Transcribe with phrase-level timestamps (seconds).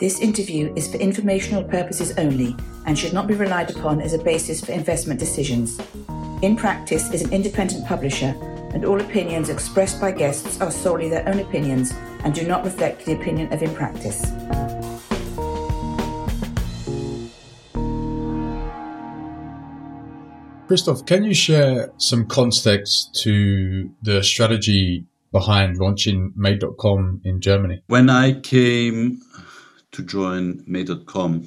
[0.00, 2.56] This interview is for informational purposes only
[2.86, 5.78] and should not be relied upon as a basis for investment decisions.
[6.40, 8.34] In Practise is an independent publisher,
[8.72, 11.92] and all opinions expressed by guests are solely their own opinions
[12.24, 14.22] and do not reflect the opinion of In Practise.
[20.66, 27.82] Christoph, can you share some context to the strategy behind launching Made.com in Germany?
[27.88, 29.20] When I came
[30.00, 31.46] to join Made.com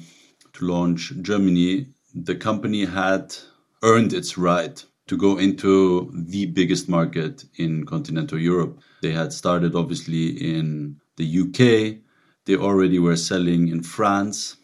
[0.52, 3.34] to launch Germany, the company had
[3.82, 8.78] earned its right to go into the biggest market in continental Europe.
[9.02, 11.98] They had started obviously in the UK.
[12.46, 14.56] They already were selling in France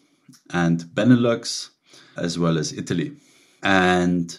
[0.51, 1.69] and Benelux
[2.15, 3.17] as well as Italy.
[3.61, 4.37] And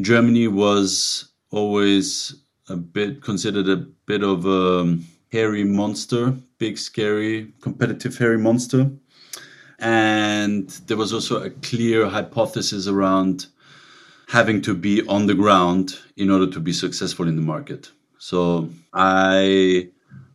[0.00, 2.34] Germany was always
[2.68, 4.98] a bit considered a bit of a
[5.30, 8.90] hairy monster, big, scary, competitive hairy monster.
[9.78, 13.46] And there was also a clear hypothesis around
[14.28, 17.90] having to be on the ground in order to be successful in the market.
[18.18, 19.88] So I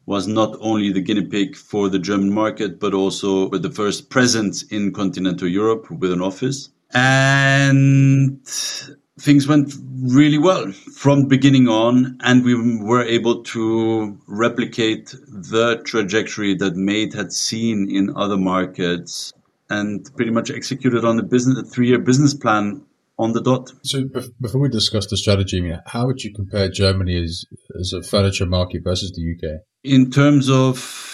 [0.05, 4.63] was not only the guinea pig for the German market, but also the first presence
[4.63, 6.69] in continental Europe with an office.
[6.94, 8.39] And
[9.19, 16.56] things went really well from beginning on and we were able to replicate the trajectory
[16.56, 19.31] that made had seen in other markets
[19.69, 22.84] and pretty much executed on the business a three-year business plan
[23.19, 23.72] on the dot.
[23.84, 24.03] So
[24.41, 27.45] before we discuss the strategy how would you compare germany as,
[27.80, 31.14] as a furniture market versus the uk in terms of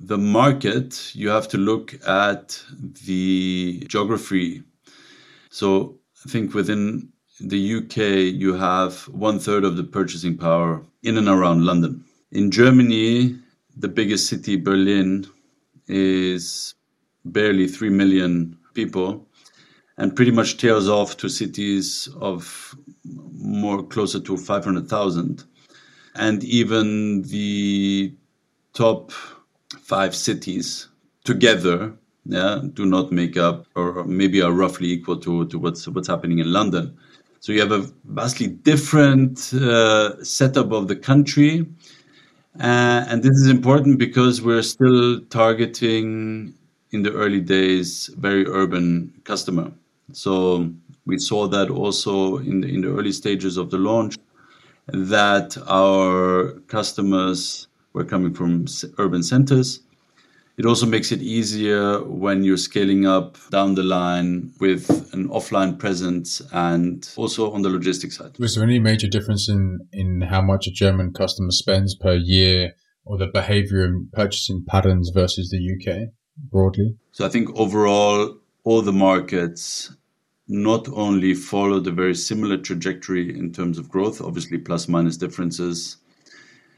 [0.00, 2.62] the market you have to look at
[3.06, 4.62] the geography.
[5.50, 7.96] So I think within the UK,
[8.34, 12.04] you have one third of the purchasing power in and around London.
[12.32, 13.38] In Germany,
[13.76, 15.26] the biggest city, Berlin,
[15.86, 16.74] is
[17.24, 19.26] barely 3 million people
[19.98, 25.44] and pretty much tails off to cities of more closer to 500,000.
[26.14, 28.14] And even the
[28.72, 29.12] top
[29.82, 30.88] five cities
[31.24, 31.92] together
[32.26, 36.38] yeah, do not make up or maybe are roughly equal to, to what's what's happening
[36.38, 36.96] in London.
[37.40, 41.66] So you have a vastly different uh, setup of the country.
[42.58, 46.54] Uh, and this is important because we're still targeting
[46.92, 49.72] in the early days very urban customer.
[50.12, 50.70] So
[51.04, 54.16] we saw that also in the, in the early stages of the launch
[54.86, 58.66] that our customers were coming from
[58.98, 59.80] urban centers
[60.56, 65.78] it also makes it easier when you're scaling up down the line with an offline
[65.78, 68.38] presence and also on the logistics side.
[68.38, 72.74] Was there any major difference in, in how much a German customer spends per year
[73.04, 76.10] or the behavior and purchasing patterns versus the UK
[76.50, 76.96] broadly?
[77.10, 79.94] So I think overall, all the markets
[80.46, 85.96] not only followed a very similar trajectory in terms of growth, obviously plus minus differences.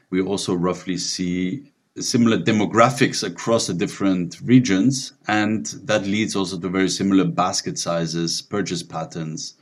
[0.09, 6.69] We also roughly see similar demographics across the different regions, and that leads also to
[6.69, 9.55] very similar basket sizes, purchase patterns,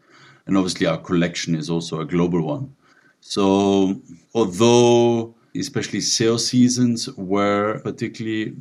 [0.46, 2.76] and obviously our collection is also a global one.
[3.22, 4.02] So,
[4.34, 8.56] although especially sales seasons were particularly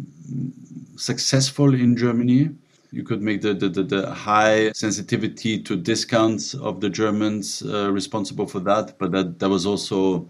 [0.96, 2.50] successful in Germany,
[2.92, 8.46] you could make the, the, the, high sensitivity to discounts of the Germans uh, responsible
[8.46, 10.28] for that, but that, that was also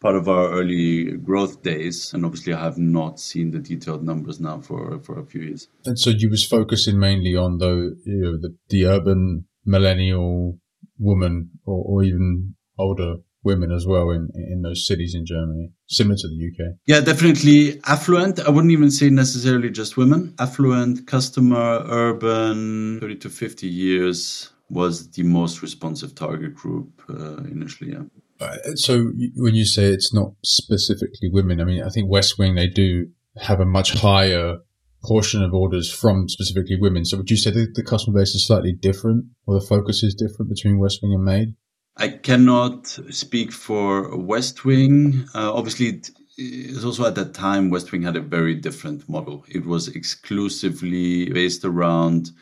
[0.00, 2.12] part of our early growth days.
[2.12, 5.68] And obviously, I have not seen the detailed numbers now for, for a few years.
[5.84, 10.58] And so you was focusing mainly on the, you know, the, the urban millennial
[10.98, 16.16] woman or, or even older women as well in, in those cities in Germany, similar
[16.16, 16.76] to the UK?
[16.86, 18.40] Yeah, definitely affluent.
[18.40, 20.34] I wouldn't even say necessarily just women.
[20.38, 27.92] Affluent, customer, urban, 30 to 50 years was the most responsive target group uh, initially.
[27.92, 28.02] Yeah.
[28.40, 32.66] Uh, so when you say it's not specifically women, I mean, I think Westwing, they
[32.66, 33.08] do
[33.38, 34.58] have a much higher
[35.04, 37.04] portion of orders from specifically women.
[37.04, 40.14] So would you say the, the customer base is slightly different or the focus is
[40.14, 41.54] different between Westwing and Made?
[41.96, 45.28] I cannot speak for Westwing.
[45.34, 46.02] Uh, obviously,
[46.36, 49.44] it's also at that time, Westwing had a very different model.
[49.48, 52.32] It was exclusively based around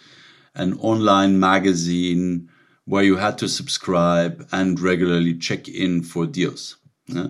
[0.57, 2.49] an online magazine
[2.87, 6.77] where you had to subscribe and regularly check in for deals.
[7.07, 7.29] Yeah?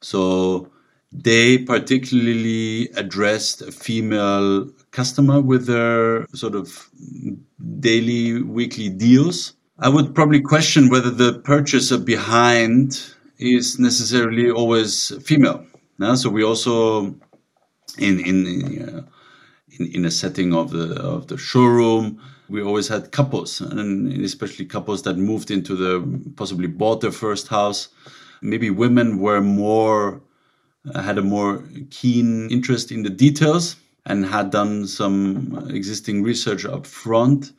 [0.00, 0.70] So
[1.12, 6.88] they particularly addressed a female customer with their sort of
[7.80, 9.54] daily, weekly deals.
[9.78, 13.00] I would probably question whether the purchaser behind
[13.38, 15.66] is necessarily always female.
[15.98, 16.14] Yeah?
[16.14, 17.16] So we also
[17.98, 19.02] in in uh,
[19.78, 22.20] in, in a setting of the of the showroom.
[22.48, 27.48] We always had couples, and especially couples that moved into the possibly bought their first
[27.48, 27.88] house.
[28.42, 30.22] Maybe women were more
[30.94, 36.86] had a more keen interest in the details and had done some existing research up
[36.86, 37.52] front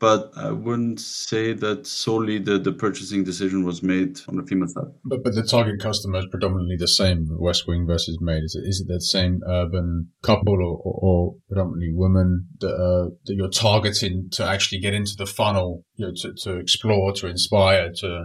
[0.00, 4.68] but I wouldn't say that solely the, the purchasing decision was made on the female
[4.68, 4.92] side.
[5.04, 8.42] But but the target customer is predominantly the same, Westwing versus Made.
[8.42, 13.14] Is it, is it that same urban couple or, or, or predominantly women that, uh,
[13.26, 17.26] that you're targeting to actually get into the funnel, you know, to, to explore, to
[17.26, 18.24] inspire, to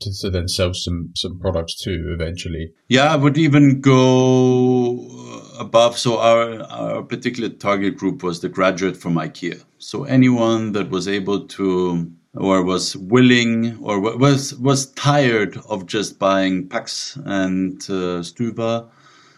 [0.00, 2.70] to, to, then sell some some products too eventually.
[2.86, 5.27] Yeah, I would even go
[5.58, 5.98] above.
[5.98, 9.64] So our our particular target group was the graduate from IKEA.
[9.78, 16.18] So anyone that was able to or was willing or was was tired of just
[16.18, 18.22] buying Pax and uh,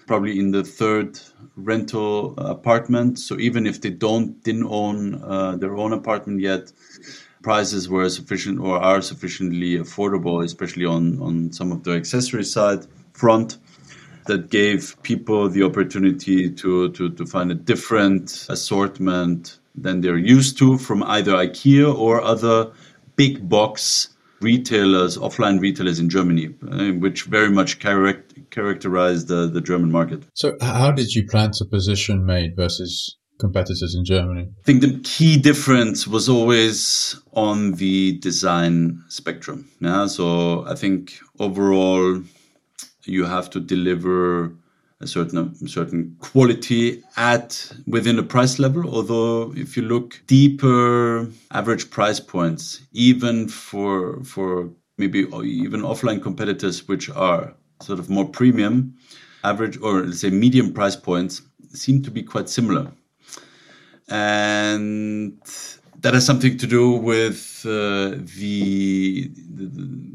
[0.06, 1.20] probably in the third
[1.56, 3.18] rental apartment.
[3.18, 6.72] So even if they don't didn't own uh, their own apartment yet,
[7.42, 12.86] prices were sufficient or are sufficiently affordable, especially on on some of the accessory side
[13.12, 13.58] front
[14.30, 20.56] that gave people the opportunity to, to, to find a different assortment than they're used
[20.58, 22.70] to from either IKEA or other
[23.16, 24.08] big box
[24.40, 30.22] retailers, offline retailers in Germany, uh, which very much character, characterize the, the German market.
[30.34, 34.48] So, how did you plan to position Made versus competitors in Germany?
[34.60, 39.68] I think the key difference was always on the design spectrum.
[39.80, 42.22] Yeah, so I think overall
[43.10, 44.52] you have to deliver
[45.00, 48.88] a certain certain quality at within a price level.
[48.88, 56.86] Although if you look deeper, average price points, even for for maybe even offline competitors
[56.86, 58.94] which are sort of more premium,
[59.42, 61.42] average or let's say medium price points
[61.72, 62.92] seem to be quite similar,
[64.08, 65.40] and
[66.00, 69.64] that has something to do with uh, the, the,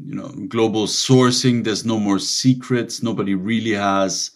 [0.06, 1.64] you know global sourcing.
[1.64, 3.02] There's no more secrets.
[3.02, 4.32] Nobody really has.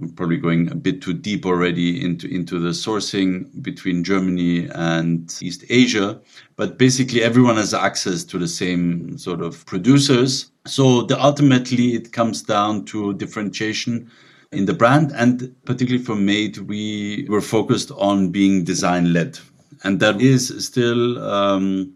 [0.00, 5.34] I'm probably going a bit too deep already into into the sourcing between Germany and
[5.40, 6.20] East Asia,
[6.56, 10.50] but basically everyone has access to the same sort of producers.
[10.66, 14.10] So the, ultimately, it comes down to differentiation
[14.52, 19.38] in the brand, and particularly for Made, we were focused on being design led
[19.84, 21.94] and that is still um,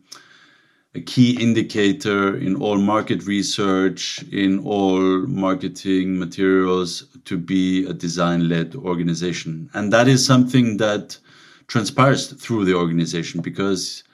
[0.94, 8.48] a key indicator in all market research, in all marketing materials to be a design
[8.48, 9.68] led organization.
[9.74, 11.18] And that is something that
[11.66, 14.04] transpires through the organization because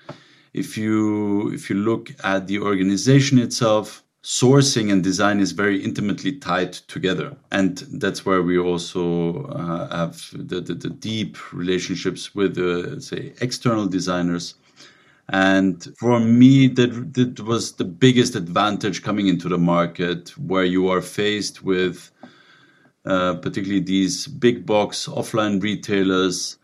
[0.55, 6.33] if you if you look at the organization itself sourcing and design is very intimately
[6.33, 7.37] tied together.
[7.51, 13.33] And that's where we also uh, have the, the, the, deep relationships with, uh, say,
[13.41, 14.55] external designers.
[15.29, 20.89] And for me, that, that was the biggest advantage coming into the market where you
[20.89, 22.11] are faced with
[23.05, 26.59] uh, particularly these big box offline retailers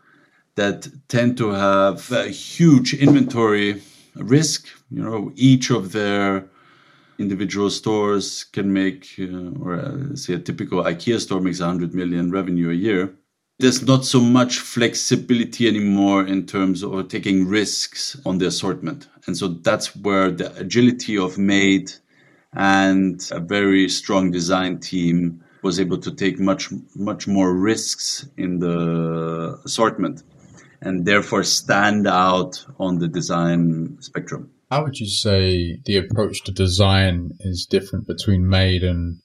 [0.55, 3.81] that tend to have a huge inventory
[4.15, 4.67] risk.
[4.89, 6.45] You know, each of their
[7.19, 12.31] individual stores can make, uh, or uh, say a typical IKEA store makes 100 million
[12.31, 13.13] revenue a year.
[13.59, 19.07] There's not so much flexibility anymore in terms of taking risks on the assortment.
[19.27, 21.91] And so that's where the agility of Made
[22.53, 28.59] and a very strong design team was able to take much, much more risks in
[28.59, 30.23] the assortment
[30.81, 34.49] and therefore stand out on the design spectrum.
[34.69, 39.19] How would you say the approach to design is different between Made and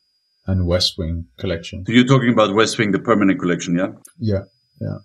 [0.47, 1.85] and Westwing collection?
[1.87, 3.89] So you're talking about Westwing, the permanent collection, yeah?
[4.19, 4.45] Yeah,
[4.81, 4.99] yeah.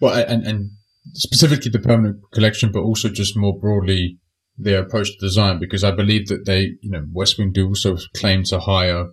[0.00, 0.70] Well, and and
[1.14, 4.18] specifically the permanent collection, but also just more broadly
[4.56, 8.44] their approach to design, because I believe that they, you know, Westwing do also claim
[8.44, 9.06] to hire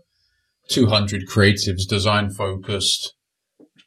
[0.69, 3.13] 200 creatives, design focused,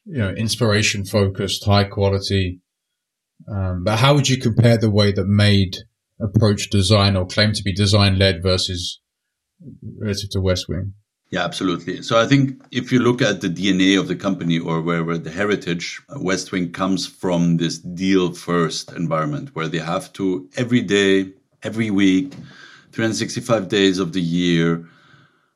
[0.04, 2.60] you know, inspiration focused, high quality.
[3.48, 5.76] Um, but how would you compare the way that Made
[6.20, 9.00] approach design or claim to be design led versus
[9.98, 10.92] relative to Westwing?
[11.30, 12.02] Yeah, absolutely.
[12.02, 15.18] So I think if you look at the DNA of the company or where, where
[15.18, 20.80] the heritage, uh, Westwing comes from this deal first environment where they have to every
[20.80, 22.32] day, every week,
[22.90, 24.88] 365 days of the year,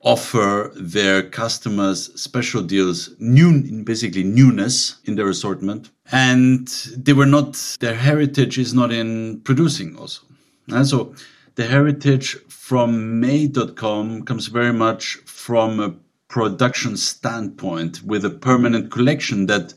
[0.00, 5.90] offer their customers special deals, new, basically newness in their assortment.
[6.12, 10.22] And they were not, their heritage is not in producing also.
[10.68, 11.14] And so
[11.54, 15.94] the heritage from Made.com comes very much from a
[16.28, 19.74] production standpoint with a permanent collection that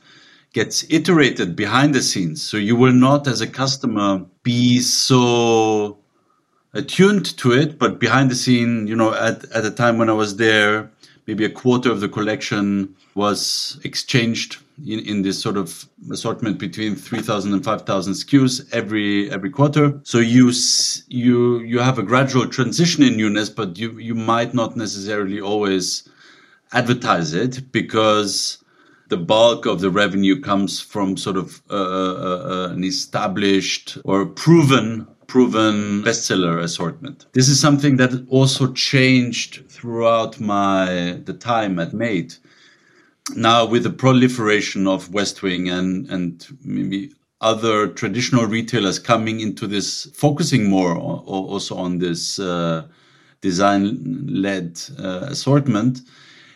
[0.54, 2.42] gets iterated behind the scenes.
[2.42, 6.00] So you will not, as a customer, be so
[6.74, 10.14] attuned to it, but behind the scene, you know, at, at the time when I
[10.14, 10.90] was there,
[11.28, 16.96] maybe a quarter of the collection was exchanged in, in this sort of assortment between
[16.96, 20.52] 3000 and 5000 SKUs every every quarter so you
[21.08, 26.08] you you have a gradual transition in newness but you you might not necessarily always
[26.74, 28.64] advertise it because
[29.10, 34.26] the bulk of the revenue comes from sort of uh, uh, uh, an established or
[34.26, 37.26] proven proven bestseller assortment.
[37.34, 42.36] This is something that also changed throughout my the time at Made.
[43.36, 50.06] Now with the proliferation of Westwing and and maybe other traditional retailers coming into this,
[50.14, 52.88] focusing more on, also on this uh,
[53.42, 56.02] design-led uh, assortment,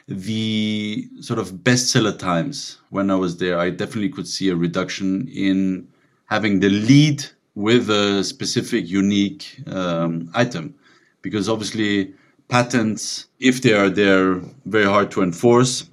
[0.08, 5.28] the sort of bestseller times when I was there, I definitely could see a reduction
[5.28, 5.88] in
[6.26, 10.74] having the lead with a specific unique um, item.
[11.22, 12.14] Because obviously
[12.48, 15.88] patents if they are there very hard to enforce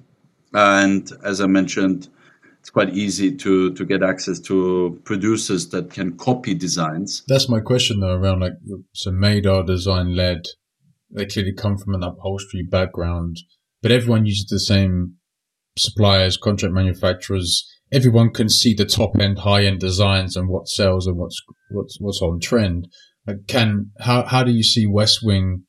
[0.53, 2.09] and as i mentioned
[2.59, 7.59] it's quite easy to to get access to producers that can copy designs that's my
[7.59, 8.53] question though around like
[8.93, 10.41] so made are design led
[11.11, 13.37] they clearly come from an upholstery background
[13.81, 15.15] but everyone uses the same
[15.77, 21.07] suppliers contract manufacturers everyone can see the top end, high end designs and what sells
[21.07, 21.41] and what's
[21.71, 22.87] what's what's on trend.
[23.47, 25.63] Can how how do you see Westwing?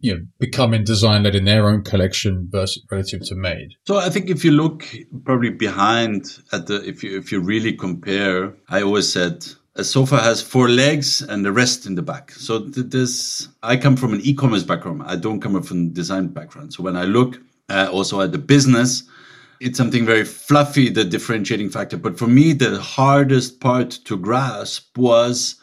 [0.00, 3.70] You know, becoming design led in their own collection versus relative to made.
[3.86, 4.86] So I think if you look
[5.24, 9.46] probably behind at the if you if you really compare, I always said
[9.76, 12.30] a sofa has four legs and the rest in the back.
[12.32, 15.02] So this, I come from an e-commerce background.
[15.04, 16.72] I don't come from design background.
[16.72, 19.02] So when I look uh, also at the business,
[19.60, 21.96] it's something very fluffy, the differentiating factor.
[21.96, 25.56] But for me, the hardest part to grasp was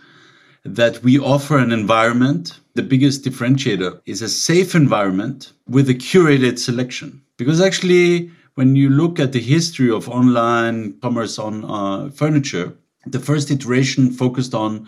[0.63, 2.59] that we offer an environment.
[2.75, 7.21] The biggest differentiator is a safe environment with a curated selection.
[7.37, 12.73] Because actually, when you look at the history of online commerce on uh, furniture,
[13.05, 14.87] the first iteration focused on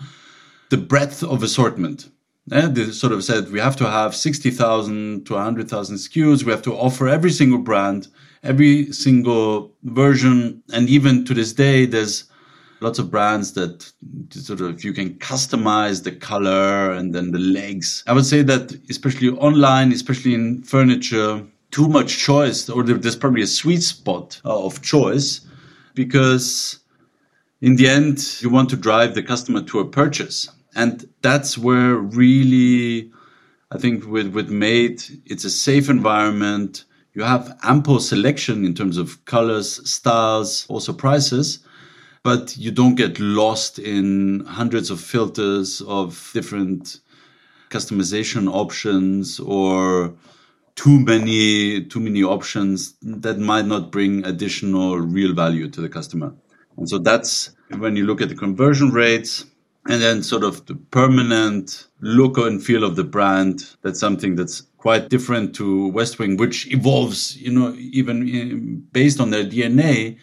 [0.69, 2.09] the breadth of assortment.
[2.47, 6.43] Yeah, they sort of said we have to have 60,000 to 100,000 SKUs.
[6.43, 8.07] We have to offer every single brand
[8.45, 10.63] every single version.
[10.71, 12.25] And even to this day, there's
[12.81, 13.91] lots of brands that
[14.31, 18.03] sort of you can customize the color and then the legs.
[18.07, 23.41] I would say that especially online, especially in furniture, too much choice, or there's probably
[23.41, 25.41] a sweet spot uh, of choice
[25.93, 26.79] because
[27.61, 30.49] in the end, you want to drive the customer to a purchase.
[30.75, 33.11] And that's where really,
[33.71, 38.97] I think with, with Made, it's a safe environment you have ample selection in terms
[38.97, 41.59] of colors, styles, also prices,
[42.25, 46.99] but you don't get lost in hundreds of filters of different
[47.69, 50.11] customization options or
[50.73, 56.33] too many too many options that might not bring additional real value to the customer.
[56.77, 59.45] And so that's when you look at the conversion rates
[59.87, 63.67] and then sort of the permanent look and feel of the brand.
[63.83, 69.29] That's something that's quite different to Westwing, which evolves, you know, even eh, based on
[69.29, 70.17] their DNA.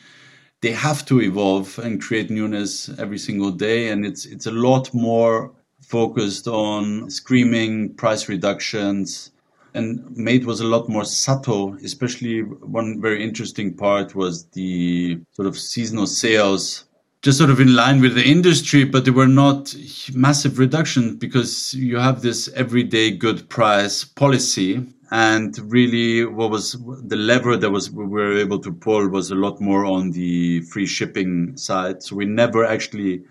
[0.62, 4.94] They have to evolve and create newness every single day, and it's it's a lot
[4.94, 9.30] more focused on screaming price reductions.
[9.74, 15.48] And Made was a lot more subtle, especially one very interesting part was the sort
[15.48, 16.84] of seasonal sales
[17.22, 19.74] just sort of in line with the industry, but they were not
[20.12, 24.84] massive reductions because you have this everyday good price policy.
[25.12, 29.34] And really, what was the lever that was we were able to pull was a
[29.34, 32.02] lot more on the free shipping side.
[32.02, 33.22] So we never actually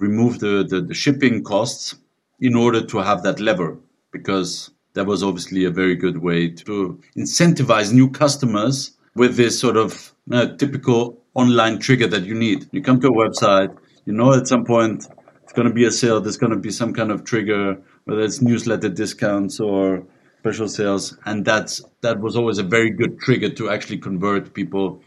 [0.00, 1.94] removed the, the, the shipping costs
[2.40, 3.78] in order to have that lever
[4.10, 9.76] because that was obviously a very good way to incentivize new customers with this sort
[9.76, 12.66] of uh, typical online trigger that you need.
[12.72, 13.72] You come to a website,
[14.06, 15.06] you know at some point
[15.44, 18.22] it's going to be a sale, there's going to be some kind of trigger, whether
[18.22, 20.04] it's newsletter discounts or
[20.42, 25.00] special sales, and that's that was always a very good trigger to actually convert people,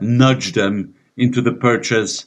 [0.00, 2.26] nudge them into the purchase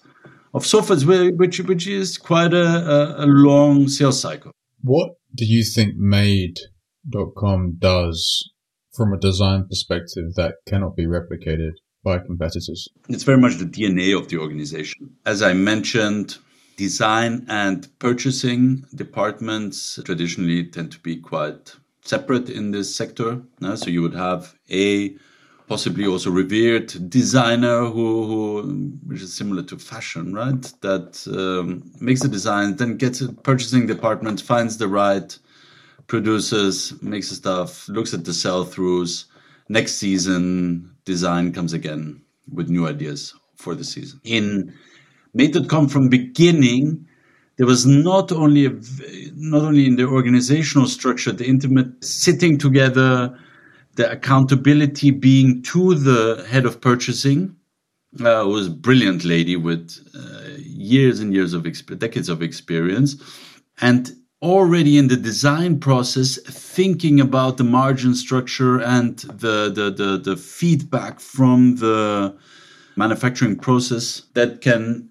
[0.54, 4.52] of sofas, which which is quite a, a, a long sales cycle.
[4.82, 8.52] What do you think Made.com does
[8.94, 11.74] from a design perspective that cannot be replicated?
[12.02, 12.88] by competitors?
[13.10, 15.16] It's very much the DNA of the organization.
[15.26, 16.38] As I mentioned,
[16.78, 21.76] design and purchasing departments traditionally tend to be quite
[22.10, 23.42] separate in this sector.
[23.64, 25.16] Uh, so you would have a
[25.68, 28.64] possibly also revered designer who, who
[29.06, 30.74] which is similar to fashion, right?
[30.82, 35.38] That um, makes the design, then gets a purchasing department, finds the right
[36.08, 39.26] producers, makes the stuff, looks at the sell throughs.
[39.70, 44.20] Next season, design comes again with new ideas for the season.
[44.24, 44.74] In
[45.36, 47.06] Made.com from beginning,
[47.60, 48.72] there was not only a,
[49.36, 53.38] not only in the organizational structure, the intimate sitting together,
[53.96, 57.54] the accountability being to the head of purchasing,
[58.22, 63.18] uh, was a brilliant lady with uh, years and years of exp- decades of experience,
[63.82, 70.18] and already in the design process, thinking about the margin structure and the the the,
[70.18, 72.34] the feedback from the
[72.96, 75.09] manufacturing process that can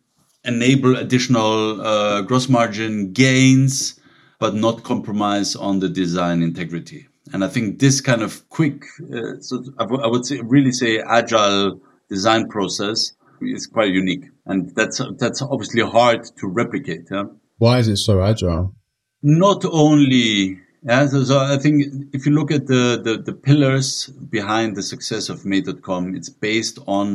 [0.49, 4.01] enable additional uh, gross margin gains,
[4.41, 7.07] but not compromise on the design integrity.
[7.33, 10.73] And I think this kind of quick, uh, so I, w- I would say, really
[10.73, 13.13] say agile design process
[13.43, 14.25] is quite unique.
[14.47, 17.03] And that's, that's obviously hard to replicate.
[17.11, 17.25] Yeah?
[17.59, 18.75] Why is it so agile?
[19.23, 24.07] Not only yeah, so, so, I think if you look at the, the, the, pillars
[24.07, 27.15] behind the success of Made.com, it's based on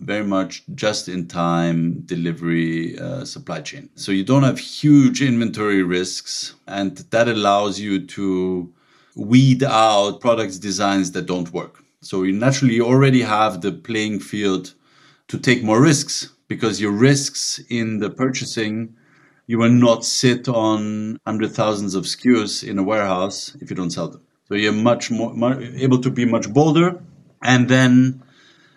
[0.00, 3.88] very much just in time delivery uh, supply chain.
[3.94, 8.72] So you don't have huge inventory risks, and that allows you to
[9.16, 11.82] weed out products designs that don't work.
[12.00, 14.74] So you naturally already have the playing field
[15.28, 18.94] to take more risks because your risks in the purchasing
[19.46, 23.90] you will not sit on hundred thousands of SKUs in a warehouse if you don't
[23.90, 24.22] sell them.
[24.48, 27.02] So you're much more, able to be much bolder.
[27.42, 28.22] And then,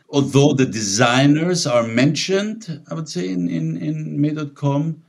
[0.10, 5.04] although the designers are mentioned, I would say in, in, in Made.com,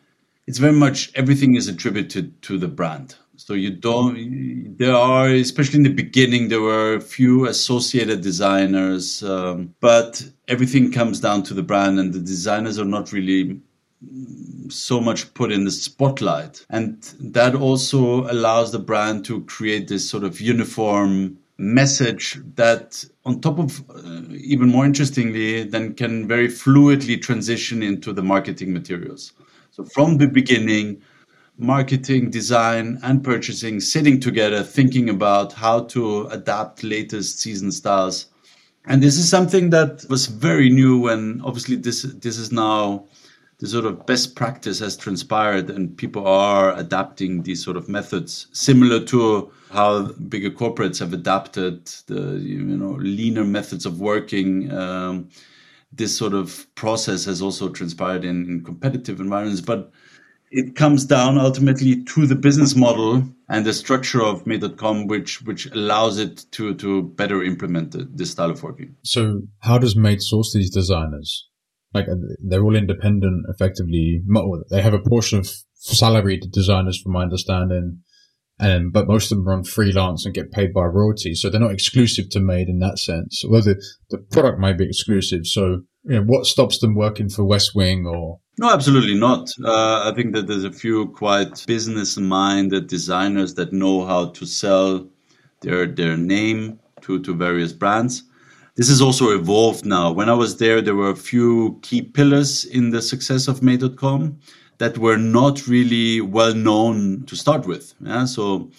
[0.46, 3.16] it's very much everything is attributed to the brand.
[3.36, 9.22] So you don't, there are, especially in the beginning, there were a few associated designers,
[9.22, 13.60] um, but everything comes down to the brand and the designers are not really
[14.70, 16.64] so much put in the spotlight.
[16.70, 23.38] And that also allows the brand to create this sort of uniform message that on
[23.38, 29.34] top of uh, even more interestingly then can very fluidly transition into the marketing materials
[29.70, 30.98] so from the beginning
[31.58, 38.28] marketing design and purchasing sitting together thinking about how to adapt latest season styles
[38.86, 43.04] and this is something that was very new when obviously this this is now
[43.60, 48.48] the sort of best practice has transpired and people are adapting these sort of methods
[48.52, 55.28] similar to how bigger corporates have adapted the you know leaner methods of working um,
[55.92, 59.92] this sort of process has also transpired in, in competitive environments but
[60.50, 65.66] it comes down ultimately to the business model and the structure of Made.com, which which
[65.66, 68.96] allows it to to better implement the, this style of working.
[69.02, 71.49] So, how does Made source these designers?
[71.92, 72.14] Like uh,
[72.46, 74.22] they're all independent effectively.
[74.70, 78.02] They have a portion of salaried designers from my understanding.
[78.58, 81.34] And, but most of them run freelance and get paid by royalty.
[81.34, 83.42] So they're not exclusive to Made in that sense.
[83.48, 85.46] Well, the, the product might be exclusive.
[85.46, 88.38] So, you know, what stops them working for Westwing or?
[88.58, 89.50] No, absolutely not.
[89.64, 94.44] Uh, I think that there's a few quite business minded designers that know how to
[94.44, 95.08] sell
[95.62, 98.24] their, their name to, to various brands.
[98.80, 100.10] This has also evolved now.
[100.10, 104.38] When I was there, there were a few key pillars in the success of Made.com
[104.78, 107.92] that were not really well known to start with.
[108.00, 108.24] Yeah?
[108.24, 108.70] So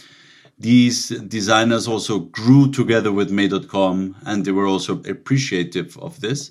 [0.57, 6.49] these designers also grew together with Made.com and they were also appreciative of this.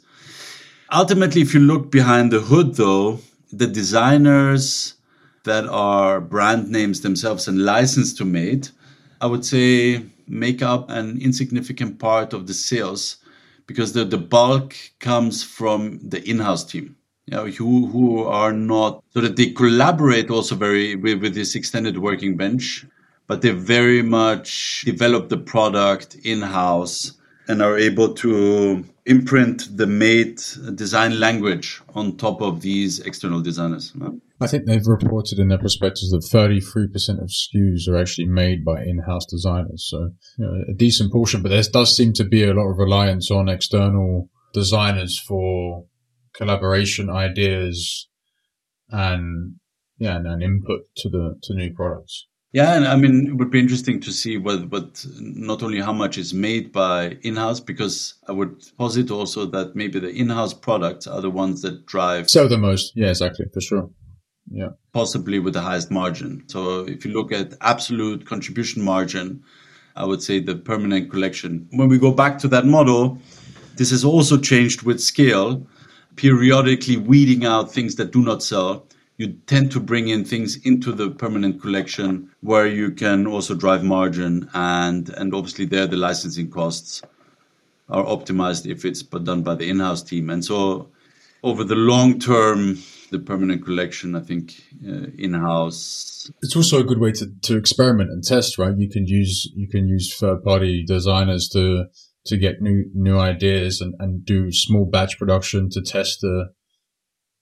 [0.92, 3.18] Ultimately, if you look behind the hood, though,
[3.52, 4.94] the designers
[5.42, 8.68] that are brand names themselves and licensed to Made,
[9.20, 13.16] I would say make up an insignificant part of the sales
[13.70, 19.04] because the, the bulk comes from the in-house team you know, who, who are not
[19.10, 22.84] so that they collaborate also very with, with this extended working bench
[23.28, 27.12] but they very much develop the product in-house
[27.46, 30.40] and are able to imprint the made
[30.74, 33.92] design language on top of these external designers
[34.40, 38.82] I think they've reported in their prospectus that 33% of SKUs are actually made by
[38.82, 39.86] in-house designers.
[39.88, 42.78] So you know, a decent portion, but there does seem to be a lot of
[42.78, 45.84] reliance on external designers for
[46.34, 48.08] collaboration ideas
[48.88, 49.56] and
[49.98, 52.26] yeah, and, and input to the to new products.
[52.52, 55.92] Yeah, and I mean, it would be interesting to see what, what not only how
[55.92, 61.06] much is made by in-house, because I would posit also that maybe the in-house products
[61.06, 62.92] are the ones that drive sell the most.
[62.96, 63.90] Yeah, exactly, for sure
[64.50, 64.70] yeah.
[64.92, 66.42] possibly with the highest margin.
[66.46, 69.42] So if you look at absolute contribution margin,
[69.96, 71.68] I would say the permanent collection.
[71.70, 73.18] When we go back to that model,
[73.80, 75.66] This has also changed with scale,
[76.16, 78.84] periodically weeding out things that do not sell.
[79.16, 83.82] You tend to bring in things into the permanent collection where you can also drive
[83.82, 87.00] margin and and obviously there the licensing costs
[87.88, 90.28] are optimized if it's done by the in-house team.
[90.28, 90.90] And so
[91.42, 92.76] over the long term,
[93.10, 96.30] the permanent collection, I think, uh, in-house.
[96.42, 98.74] It's also a good way to, to experiment and test, right?
[98.76, 101.86] You can use you can use third party designers to
[102.26, 106.50] to get new new ideas and, and do small batch production to test the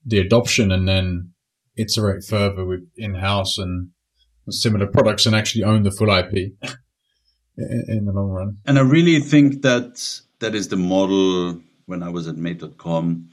[0.05, 1.33] the adoption and then
[1.77, 3.91] iterate further with in house and
[4.51, 6.33] similar products and actually own the full IP
[7.59, 8.57] in, in the long run.
[8.65, 13.29] And I really think that that is the model when I was at made.com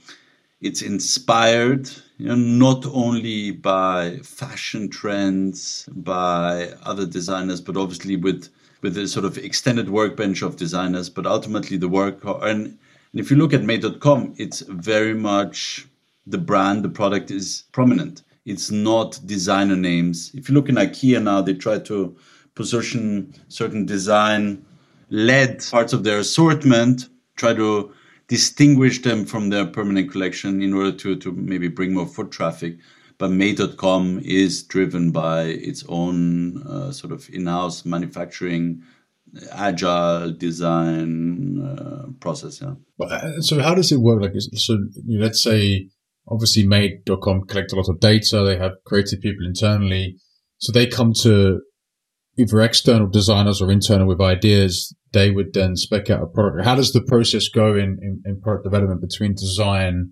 [0.66, 8.50] it's inspired you know, not only by fashion trends, by other designers, but obviously with
[8.82, 11.10] with a sort of extended workbench of designers.
[11.10, 12.78] But ultimately, the work and, and
[13.14, 15.88] if you look at Made.com, it's very much
[16.26, 18.24] the brand, the product is prominent.
[18.46, 20.32] It's not designer names.
[20.34, 22.16] If you look in IKEA now, they try to
[22.56, 24.66] position certain design
[25.10, 27.94] led parts of their assortment, try to
[28.28, 32.78] distinguish them from their permanent collection in order to, to maybe bring more foot traffic.
[33.18, 38.84] But Made.com is driven by its own uh, sort of in house manufacturing,
[39.54, 42.62] agile design uh, process.
[42.62, 42.74] Yeah.
[43.00, 44.22] Uh, so, how does it work?
[44.22, 45.90] Like, so let's say
[46.28, 50.18] obviously Made.com collect a lot of data, they have creative people internally.
[50.58, 51.62] So, they come to
[52.38, 56.66] either external designers or internal with ideas they would then spec out a product.
[56.66, 60.12] How does the process go in, in, in product development between design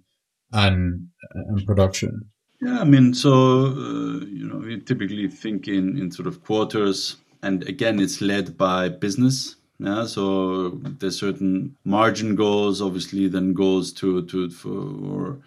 [0.52, 2.30] and and production?
[2.62, 3.32] Yeah, I mean, so
[3.66, 8.58] uh, you know, we typically think in in sort of quarters, and again, it's led
[8.58, 9.58] by business.
[9.80, 15.40] Yeah, so there's certain margin goals, obviously, then goals to to for.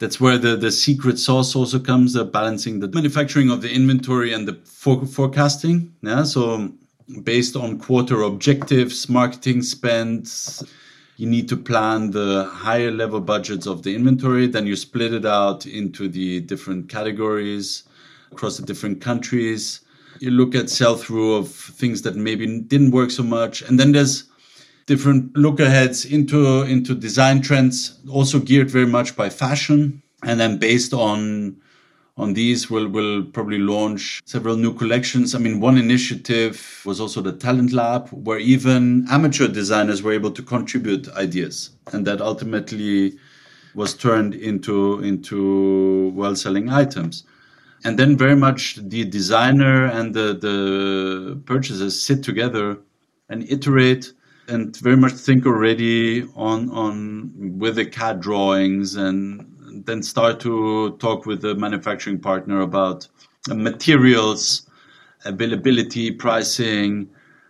[0.00, 4.32] That's where the, the secret sauce also comes, the balancing the manufacturing of the inventory
[4.32, 5.94] and the for, forecasting.
[6.00, 6.72] Yeah, so
[7.22, 10.64] based on quarter objectives, marketing spends.
[11.18, 14.46] You need to plan the higher level budgets of the inventory.
[14.46, 17.84] Then you split it out into the different categories
[18.32, 19.80] across the different countries.
[20.20, 23.60] You look at sell through of things that maybe didn't work so much.
[23.60, 24.29] And then there's
[24.90, 30.02] different look aheads into, into design trends, also geared very much by fashion.
[30.24, 31.56] And then based on
[32.16, 35.34] on these we'll, we'll probably launch several new collections.
[35.34, 40.32] I mean one initiative was also the talent lab where even amateur designers were able
[40.32, 41.70] to contribute ideas.
[41.92, 43.16] And that ultimately
[43.74, 47.24] was turned into into well selling items.
[47.84, 48.62] And then very much
[48.94, 52.76] the designer and the, the purchasers sit together
[53.30, 54.12] and iterate
[54.50, 59.46] and very much think already on on with the CAD drawings and
[59.86, 63.06] then start to talk with the manufacturing partner about
[63.48, 64.68] materials,
[65.24, 67.08] availability, pricing.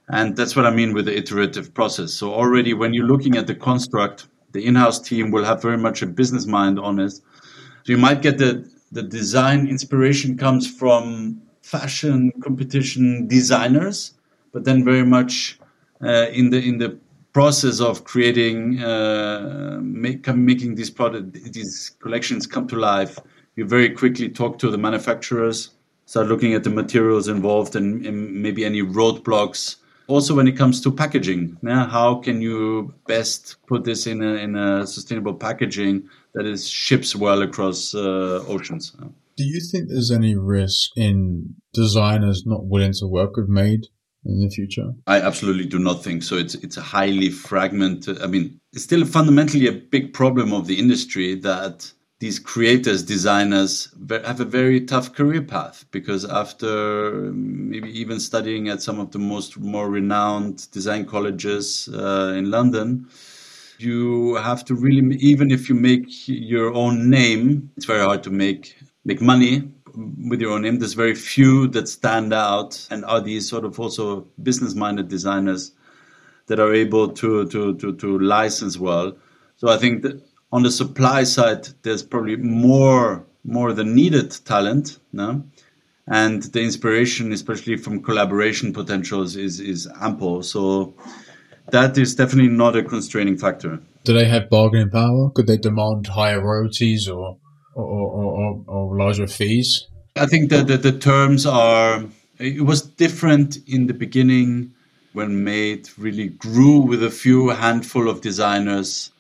[0.09, 2.13] And that's what I mean with the iterative process.
[2.13, 6.03] So already when you're looking at the construct, the in-house team will have very much
[6.03, 7.13] a business mind on it.
[7.13, 7.23] So
[7.87, 14.15] you might get the, the design inspiration comes from fashion competition designers,
[14.53, 15.60] but then very much
[16.03, 16.99] in the in the
[17.33, 23.19] process of creating, uh, make, making these product, these collections come to life,
[23.57, 25.71] you very quickly talk to the manufacturers,
[26.07, 29.77] start looking at the materials involved and, and maybe any roadblocks.
[30.09, 34.57] Also, when it comes to packaging, how can you best put this in a, in
[34.57, 38.93] a sustainable packaging that is ships well across uh, oceans?
[39.37, 43.87] Do you think there's any risk in designers not willing to work with Made
[44.25, 44.93] in the future?
[45.07, 46.37] I absolutely do not think so.
[46.37, 48.21] It's it's a highly fragmented.
[48.23, 53.89] I mean, it's still fundamentally a big problem of the industry that these creators, designers
[54.11, 59.19] have a very tough career path because after maybe even studying at some of the
[59.19, 63.09] most more renowned design colleges uh, in London,
[63.79, 68.31] you have to really even if you make your own name, it's very hard to
[68.31, 69.63] make make money
[69.95, 70.79] with your own name.
[70.79, 75.73] There's very few that stand out and are these sort of also business minded designers
[76.47, 79.17] that are able to, to, to, to license well.
[79.57, 80.23] So I think that
[80.53, 85.43] on the supply side, there's probably more more than needed talent, no?
[86.11, 90.43] and the inspiration, especially from collaboration potentials, is is ample.
[90.43, 90.93] So
[91.71, 93.81] that is definitely not a constraining factor.
[94.05, 95.31] Do they have bargaining power?
[95.31, 97.39] Could they demand higher royalties or
[97.81, 99.87] or, or, or larger fees?
[100.17, 102.05] I think that the, the terms are,
[102.39, 104.73] it was different in the beginning
[105.13, 109.11] when Made really grew with a few handful of designers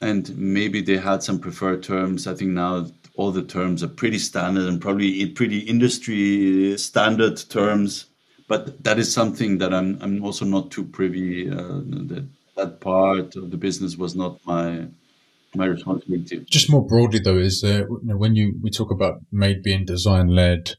[0.00, 2.26] and maybe they had some preferred terms.
[2.26, 8.06] I think now all the terms are pretty standard and probably pretty industry standard terms.
[8.48, 11.48] But that is something that I'm I'm also not too privy.
[11.48, 14.88] Uh, that that part of the business was not my
[15.54, 16.44] my responsibility.
[16.48, 19.84] Just more broadly, though, is uh, you know, when you we talk about made being
[19.84, 20.76] design led,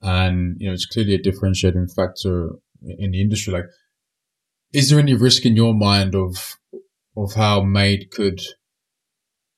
[0.00, 2.50] and you know it's clearly a differentiating factor
[2.82, 3.52] in the industry.
[3.52, 3.66] Like,
[4.72, 6.56] is there any risk in your mind of
[7.16, 8.40] of how made could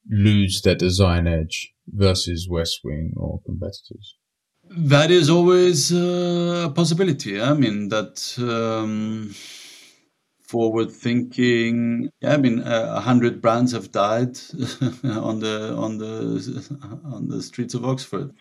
[0.09, 4.17] lose their design edge versus Westwing or competitors?
[4.69, 7.41] That is always uh, a possibility.
[7.41, 8.35] I mean that.
[8.39, 9.35] Um
[10.49, 12.11] forward thinking.
[12.25, 14.39] I mean, uh, a hundred brands have died
[15.05, 18.33] on the on the on the streets of Oxford.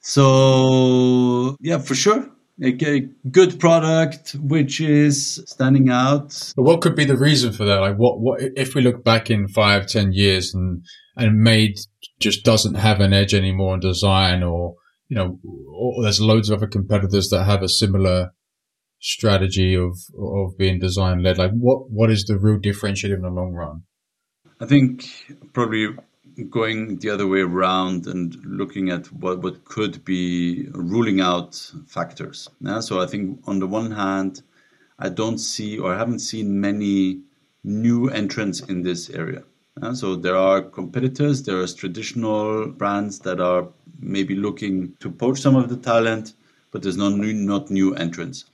[0.00, 2.30] So yeah, for sure,
[2.62, 6.52] a, a good product which is standing out.
[6.56, 7.80] But what could be the reason for that?
[7.80, 10.84] Like, what what if we look back in five, ten years and
[11.16, 11.78] and Made
[12.20, 14.76] just doesn't have an edge anymore in design, or
[15.08, 18.32] you know, or there's loads of other competitors that have a similar
[19.00, 21.38] strategy of of being design led?
[21.38, 23.82] Like, what what is the real differentiator in the long run?
[24.60, 25.04] I think
[25.52, 25.94] probably
[26.50, 32.48] going the other way around and looking at what, what could be ruling out factors.
[32.60, 32.80] Yeah?
[32.80, 34.42] So I think on the one hand,
[34.98, 37.20] I don't see or haven't seen many
[37.64, 39.42] new entrants in this area.
[39.82, 39.94] Yeah?
[39.94, 45.56] So there are competitors, there are traditional brands that are maybe looking to poach some
[45.56, 46.34] of the talent,
[46.70, 48.44] but there's no new, not new entrants.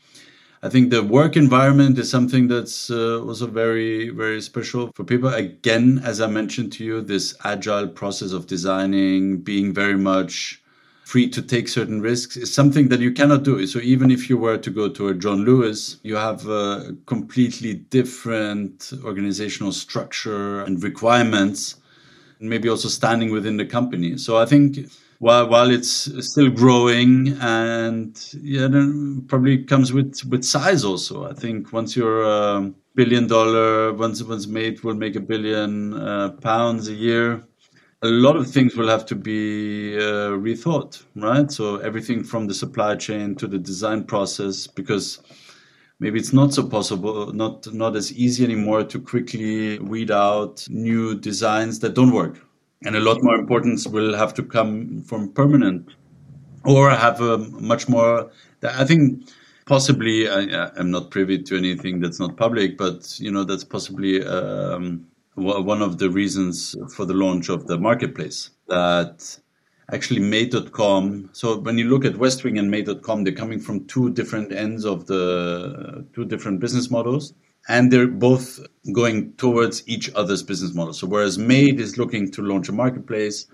[0.64, 5.28] I think the work environment is something that's uh, also very, very special for people.
[5.34, 10.62] Again, as I mentioned to you, this agile process of designing, being very much
[11.04, 13.66] free to take certain risks is something that you cannot do.
[13.66, 17.74] So even if you were to go to a John Lewis, you have a completely
[17.74, 21.74] different organizational structure and requirements,
[22.38, 24.16] and maybe also standing within the company.
[24.16, 24.78] So I think
[25.22, 31.30] while while it's still growing and yeah then probably comes with with size also.
[31.30, 36.30] I think once you're a billion dollar once once made will make a billion uh,
[36.48, 37.44] pounds a year
[38.02, 41.52] a lot of things will have to be uh, rethought right?
[41.52, 45.20] So everything from the supply chain to the design process because
[46.00, 51.14] maybe it's not so possible not not as easy anymore to quickly weed out new
[51.14, 52.40] designs that don't work
[52.84, 55.94] and a lot more importance will have to come from permanent
[56.64, 58.30] or have a much more
[58.62, 59.28] i think
[59.66, 64.24] possibly I, am not privy to anything that's not public but you know that's possibly
[64.24, 69.38] um, one of the reasons for the launch of the marketplace that
[69.92, 74.52] actually made.com so when you look at westwing and made.com they're coming from two different
[74.52, 77.34] ends of the two different business models
[77.68, 78.60] and they're both
[78.92, 80.92] going towards each other's business model.
[80.92, 83.46] So whereas Made is looking to launch a marketplace,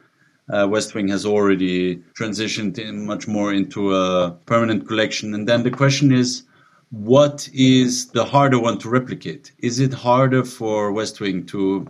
[0.50, 5.34] uh, Westwing has already transitioned in much more into a permanent collection.
[5.34, 6.44] And then the question is,
[6.90, 9.52] what is the harder one to replicate?
[9.58, 11.86] Is it harder for Westwing to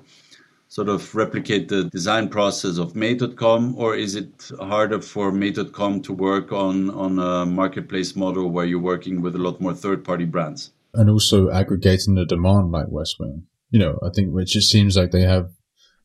[0.67, 6.13] sort of replicate the design process of Made.com, or is it harder for Made.com to
[6.13, 10.73] work on on a marketplace model where you're working with a lot more third-party brands?
[10.95, 13.43] And also aggregating the demand like Westwing.
[13.71, 15.51] You know, I think which it seems like they have.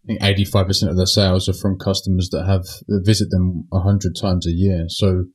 [0.04, 3.68] I think eighty-five percent of their sales are from customers that have that visit them
[3.72, 4.86] hundred times a year.
[4.90, 5.26] So,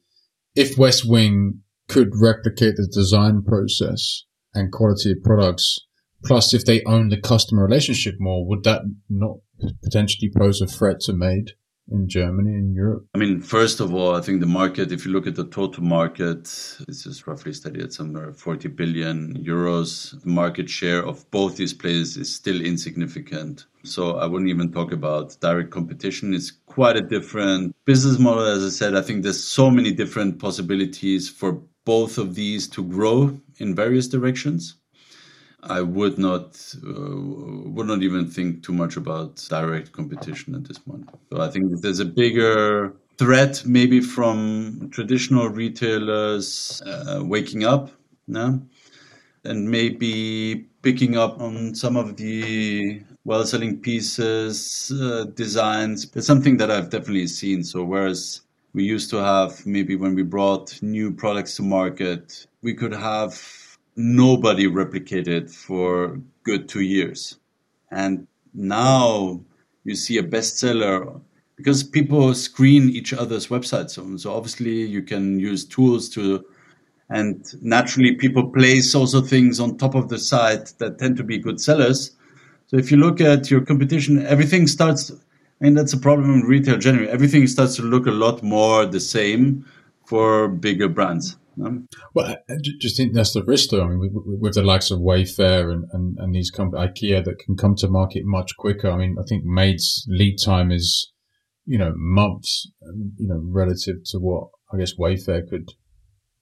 [0.55, 5.79] if Westwing could replicate the design process and quality of products,
[6.23, 9.39] plus if they own the customer relationship more, would that not
[9.83, 11.53] potentially pose a threat to Made?
[11.91, 13.07] In Germany and Europe?
[13.15, 15.83] I mean, first of all, I think the market, if you look at the total
[15.83, 16.45] market,
[16.87, 20.21] this is roughly studied at somewhere 40 billion euros.
[20.23, 23.67] The market share of both these players is still insignificant.
[23.85, 26.35] So I wouldn't even talk about direct competition.
[26.35, 28.45] It's quite a different business model.
[28.45, 32.85] As I said, I think there's so many different possibilities for both of these to
[32.85, 34.78] grow in various directions.
[35.63, 37.17] I would not uh,
[37.75, 41.09] would not even think too much about direct competition at this point.
[41.31, 47.91] So I think there's a bigger threat maybe from traditional retailers uh, waking up
[48.29, 48.61] now
[49.45, 56.11] and maybe picking up on some of the well-selling pieces uh, designs.
[56.15, 57.65] It's something that i've definitely seen.
[57.65, 58.43] So whereas
[58.75, 63.33] we used to have maybe when we brought new products to market we could have
[63.99, 67.37] nobody replicated for good two years.
[67.91, 69.41] And now
[69.85, 71.21] you see a bestseller
[71.57, 74.21] because people screen each other's websites.
[74.21, 76.47] So, obviously you can use tools to,
[77.11, 81.37] and naturally people place also things on top of the site that tend to be
[81.37, 82.13] good sellers.
[82.69, 85.11] So if you look at your competition, everything starts.
[85.61, 87.09] and that's a problem in retail generally.
[87.09, 89.65] Everything starts to look a lot more the same
[90.05, 91.37] for bigger brands.
[91.59, 91.83] No?
[92.15, 93.83] Well, uh, I just think that's the risk, though.
[93.83, 97.41] I mean, with, with the likes of Wayfair and, and, and these companies, IKEA, that
[97.41, 98.89] can come to market much quicker.
[98.89, 101.13] I mean, I think Made's lead time is,
[101.67, 105.73] you know, months, um, you know, relative to what I guess Wayfair could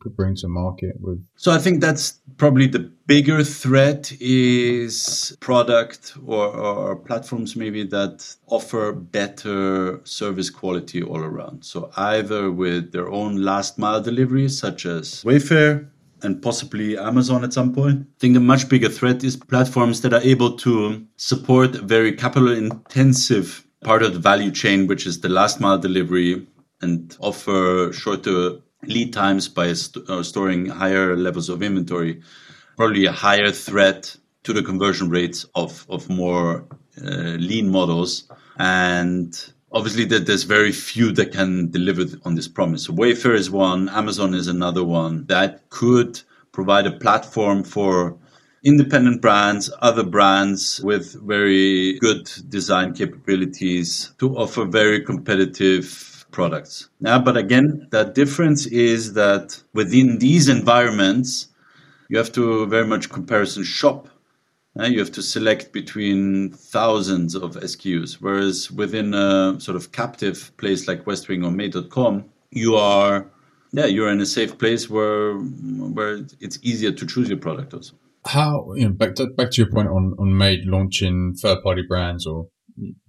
[0.07, 1.27] could bring to market with?
[1.37, 8.37] So I think that's probably the bigger threat is product or, or platforms maybe that
[8.47, 11.65] offer better service quality all around.
[11.65, 15.89] So either with their own last mile delivery, such as Wayfair,
[16.23, 18.03] and possibly Amazon at some point.
[18.03, 22.13] I think the much bigger threat is platforms that are able to support a very
[22.13, 26.47] capital intensive part of the value chain, which is the last mile delivery
[26.81, 32.23] and offer shorter lead times by st- uh, storing higher levels of inventory,
[32.77, 36.65] probably a higher threat to the conversion rates of, of more
[37.03, 38.31] uh, lean models.
[38.59, 39.35] And
[39.73, 42.85] obviously, that there's very few that can deliver on this promise.
[42.85, 46.21] So Wayfair is one, Amazon is another one that could
[46.53, 48.17] provide a platform for
[48.65, 56.91] independent brands, other brands with very good design capabilities to offer very competitive products.
[57.01, 61.49] Now, but again, the difference is that within these environments,
[62.11, 64.11] you have to very much comparison shop.
[64.79, 70.53] Uh, you have to select between thousands of SKUs, whereas within a sort of captive
[70.59, 73.27] place like Westwing or Made.com, you are,
[73.73, 75.33] yeah, you're in a safe place where
[75.97, 76.13] where
[76.45, 77.95] it's easier to choose your product also.
[78.27, 81.85] How you know back to back to your point on on Made launching third party
[81.91, 82.49] brands or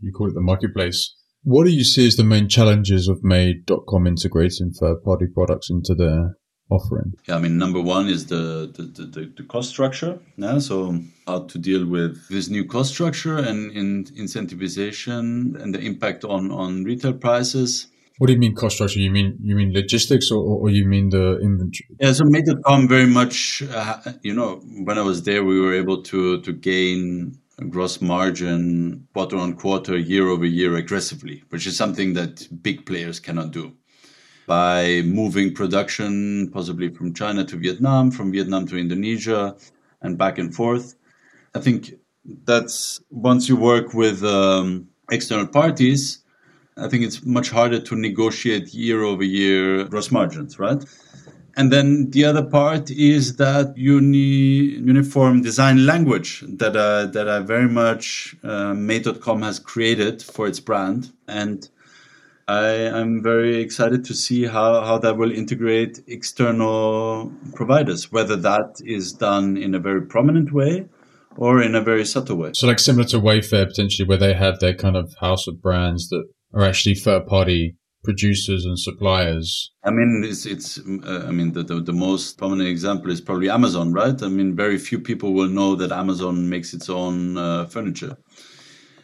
[0.06, 1.02] you call it the marketplace
[1.44, 5.96] what do you see as the main challenges of Made.com integrating third party products into
[5.96, 6.38] their
[6.70, 7.14] offering?
[7.28, 10.20] Yeah, I mean, number one is the, the, the, the cost structure.
[10.36, 15.80] Yeah, so how to deal with this new cost structure and in incentivization and the
[15.80, 17.88] impact on, on retail prices.
[18.18, 19.00] What do you mean cost structure?
[19.00, 21.88] You mean you mean logistics, or, or you mean the inventory?
[22.00, 23.62] Yeah, so Made.com very much.
[23.62, 27.38] Uh, you know, when I was there, we were able to to gain
[27.70, 33.20] gross margin quarter on quarter, year over year aggressively, which is something that big players
[33.20, 33.74] cannot do.
[34.46, 39.56] By moving production possibly from China to Vietnam, from Vietnam to Indonesia,
[40.02, 40.96] and back and forth.
[41.56, 41.94] I think
[42.44, 46.24] that's once you work with um, external parties,
[46.78, 50.84] I think it's much harder to negotiate year over year gross margins, right?
[51.58, 57.40] And then the other part is that uni- uniform design language that uh, that I
[57.40, 61.68] very much uh, Made.com has created for its brand, and
[62.48, 62.68] I
[63.02, 69.12] am very excited to see how, how that will integrate external providers, whether that is
[69.12, 70.86] done in a very prominent way
[71.36, 72.52] or in a very subtle way.
[72.54, 76.08] So, like similar to Wayfair, potentially, where they have their kind of house of brands
[76.10, 77.76] that are actually third party
[78.08, 79.70] producers and suppliers?
[79.84, 83.50] I mean, it's, it's uh, I mean, the, the, the, most prominent example is probably
[83.50, 84.18] Amazon, right?
[84.24, 88.16] I mean, very few people will know that Amazon makes its own uh, furniture.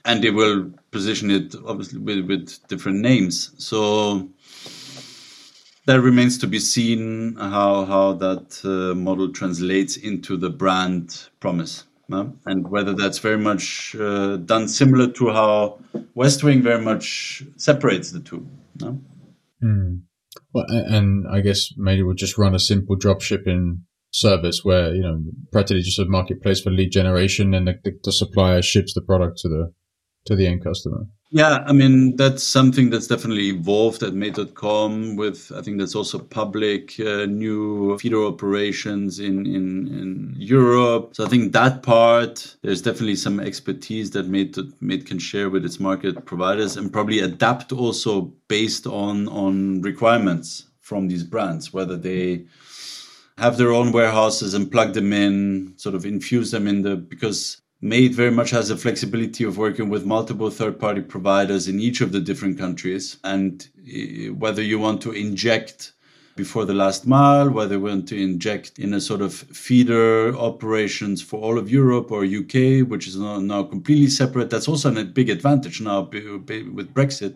[0.05, 3.51] And they will position it obviously with, with different names.
[3.57, 4.29] So
[5.85, 11.83] that remains to be seen how, how that uh, model translates into the brand promise.
[12.45, 15.79] And whether that's very much uh, done similar to how
[16.15, 18.47] Westwing very much separates the two.
[18.79, 19.01] No.
[19.63, 20.01] Mm.
[20.53, 25.01] Well, and I guess maybe we'll just run a simple drop shipping service where you
[25.01, 25.19] know
[25.51, 29.49] practically just a marketplace for lead generation, and the, the supplier ships the product to
[29.49, 29.73] the
[30.25, 31.05] to the end customer.
[31.35, 36.19] Yeah, I mean, that's something that's definitely evolved at Made.com with, I think that's also
[36.19, 41.15] public, uh, new feeder operations in, in, in Europe.
[41.15, 45.65] So I think that part, there's definitely some expertise that Made, Made can share with
[45.65, 51.97] its market providers and probably adapt also based on, on requirements from these brands, whether
[51.97, 52.45] they
[53.39, 57.62] have their own warehouses and plug them in, sort of infuse them in the, because
[57.83, 61.99] Made very much has the flexibility of working with multiple third party providers in each
[61.99, 63.17] of the different countries.
[63.25, 65.91] And eh, whether you want to inject
[66.37, 71.21] before the last mile, whether you want to inject in a sort of feeder operations
[71.21, 75.29] for all of Europe or UK, which is now completely separate, that's also a big
[75.29, 77.35] advantage now with Brexit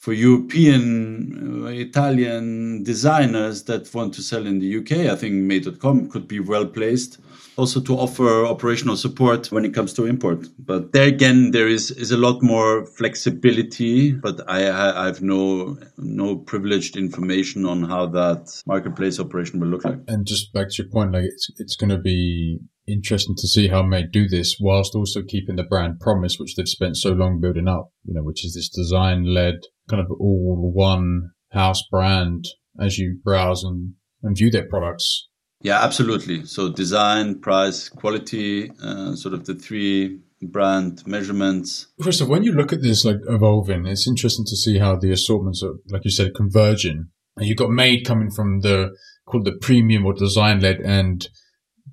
[0.00, 5.12] for European, uh, Italian designers that want to sell in the UK.
[5.12, 7.18] I think Made.com could be well placed
[7.56, 10.48] also to offer operational support when it comes to import.
[10.58, 14.70] But there again, there is, is a lot more flexibility, but I,
[15.02, 19.98] I have no, no privileged information on how that marketplace operation will look like.
[20.08, 22.58] And just back to your point, like it's, it's going to be
[22.92, 26.68] interesting to see how Made do this whilst also keeping the brand promise, which they've
[26.68, 29.54] spent so long building up, you know, which is this design led
[29.88, 32.44] kind of all one house brand
[32.78, 35.28] as you browse and, and view their products.
[35.62, 36.46] Yeah, absolutely.
[36.46, 41.88] So design, price, quality, uh, sort of the three brand measurements.
[42.00, 45.62] Christoph, when you look at this like evolving, it's interesting to see how the assortments
[45.62, 47.08] are, like you said, converging.
[47.36, 51.28] And you've got Made coming from the called the premium or design led and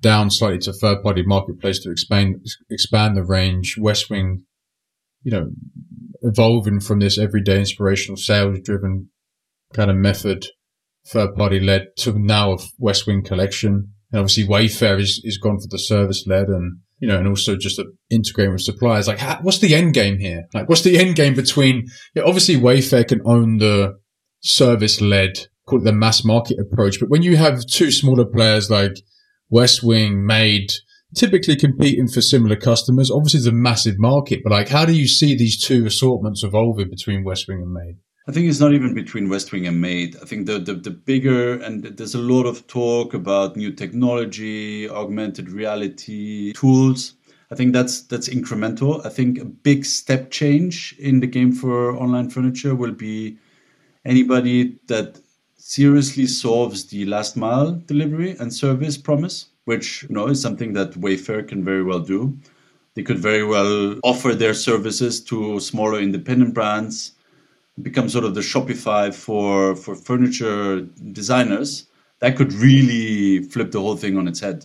[0.00, 3.76] down slightly to third party marketplace to expand expand the range.
[3.78, 4.38] Westwing,
[5.22, 5.50] you know,
[6.22, 9.10] evolving from this everyday inspirational sales driven
[9.74, 10.46] kind of method,
[11.06, 13.92] third party led to now a Westwing collection.
[14.10, 17.56] And obviously Wayfair is, is gone for the service led and you know, and also
[17.56, 17.80] just
[18.10, 19.06] integrating with suppliers.
[19.06, 20.44] Like, how, what's the end game here?
[20.52, 21.86] Like, what's the end game between?
[22.16, 23.98] Obviously, Wayfair can own the
[24.40, 28.70] service led, call it the mass market approach, but when you have two smaller players
[28.70, 28.96] like
[29.52, 30.72] Westwing, Made,
[31.14, 34.40] typically competing for similar customers, obviously it's a massive market.
[34.42, 37.96] But like, how do you see these two assortments evolving between Westwing and Made?
[38.28, 40.16] I think it's not even between Westwing and Made.
[40.16, 44.86] I think the, the, the bigger, and there's a lot of talk about new technology,
[44.88, 47.14] augmented reality tools.
[47.50, 49.04] I think that's that's incremental.
[49.06, 53.38] I think a big step change in the game for online furniture will be
[54.04, 55.18] anybody that
[55.68, 60.92] seriously solves the last mile delivery and service promise, which you know is something that
[60.92, 62.38] Wayfair can very well do.
[62.94, 67.12] They could very well offer their services to smaller independent brands
[67.82, 70.80] become sort of the Shopify for for furniture
[71.12, 71.86] designers,
[72.20, 74.64] that could really flip the whole thing on its head.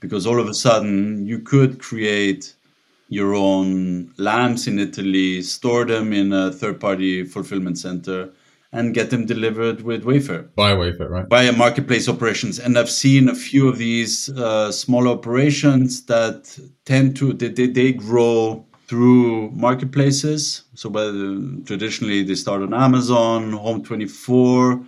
[0.00, 2.54] Because all of a sudden you could create
[3.10, 8.30] your own lamps in Italy, store them in a third party fulfillment center,
[8.72, 10.54] and get them delivered with Wayfair.
[10.54, 11.28] By Wayfair, right?
[11.28, 12.58] By a marketplace operations.
[12.58, 17.66] And I've seen a few of these uh, smaller operations that tend to, they, they,
[17.66, 20.64] they grow through marketplaces.
[20.74, 24.84] So, whether traditionally they start on Amazon, Home 24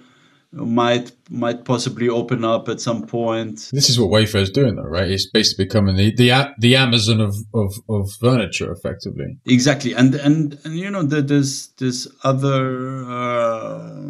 [0.53, 3.71] might might possibly open up at some point.
[3.73, 5.11] This is what Wayfair is doing, though, right?
[5.11, 9.39] It's basically becoming the the the Amazon of, of, of furniture, effectively.
[9.47, 13.05] Exactly, and and and you know, there's this other.
[13.05, 14.03] Uh,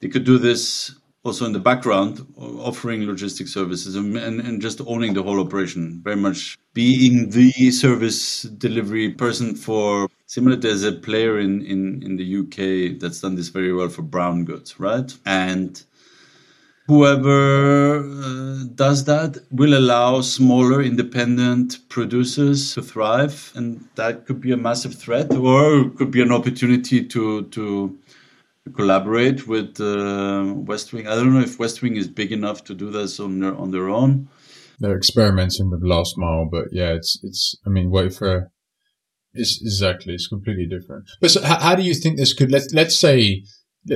[0.00, 4.80] they could do this also in the background offering logistic services and, and, and, just
[4.86, 10.92] owning the whole operation very much being the service delivery person for similar there's a
[10.92, 15.18] player in, in, in the uk that's done this very well for brown goods right
[15.26, 15.82] and
[16.86, 24.52] whoever uh, does that will allow smaller independent producers to thrive and that could be
[24.52, 27.98] a massive threat or could be an opportunity to to
[28.76, 31.08] collaborate with uh, Westwing.
[31.08, 33.88] I don't know if Westwing is big enough to do this on their on their
[33.88, 34.28] own.
[34.78, 37.56] They're experimenting with last mile, but yeah, it's it's.
[37.66, 38.50] I mean, Wayfair
[39.34, 41.04] is exactly it's completely different.
[41.20, 42.50] But so how, how, do you think this could?
[42.50, 43.44] Let's let's say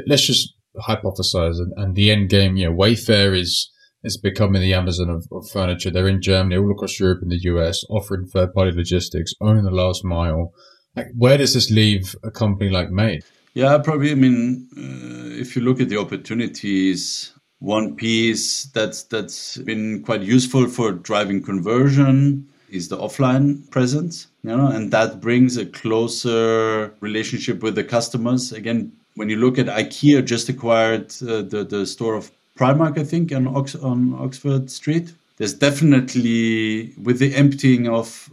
[0.06, 2.56] let's just hypothesize and, and the end game.
[2.56, 3.70] You know, Wayfair is
[4.02, 5.90] is becoming the Amazon of, of furniture.
[5.90, 9.70] They're in Germany, all across Europe and the US, offering third party logistics, owning the
[9.70, 10.52] last mile.
[10.94, 13.24] Like, where does this leave a company like Made?
[13.54, 14.12] Yeah, probably.
[14.12, 20.20] I mean, uh, if you look at the opportunities, one piece that's that's been quite
[20.20, 26.94] useful for driving conversion is the offline presence, you know, and that brings a closer
[27.00, 28.52] relationship with the customers.
[28.52, 33.04] Again, when you look at IKEA, just acquired uh, the the store of Primark, I
[33.04, 38.30] think, on Ox- on Oxford Street there's definitely with the emptying of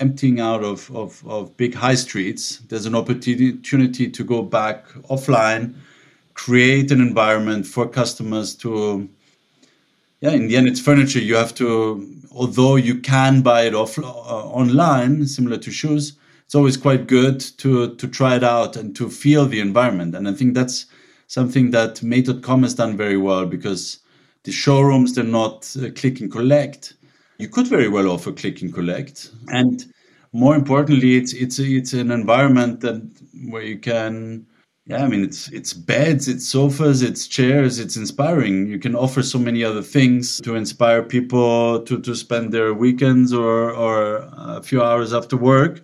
[0.00, 5.74] emptying out of, of, of big high streets there's an opportunity to go back offline
[6.34, 9.08] create an environment for customers to
[10.20, 11.18] yeah in the end it's furniture.
[11.18, 16.54] You have to although you can buy it off uh, online similar to shoes it's
[16.54, 20.14] always quite good to to try it out and to feel the environment.
[20.14, 20.86] And i think that's
[21.26, 24.00] something that made.com has done very well because
[24.44, 26.94] the showrooms they're not uh, click and collect.
[27.38, 29.30] You could very well offer click and collect.
[29.48, 29.84] And
[30.32, 33.00] more importantly it's it's it's an environment that
[33.48, 34.46] where you can
[34.90, 38.66] yeah i mean it's it's beds it's sofas it's chairs it's inspiring.
[38.66, 43.32] You can offer so many other things to inspire people to to spend their weekends
[43.32, 44.28] or or
[44.58, 45.82] a few hours after work.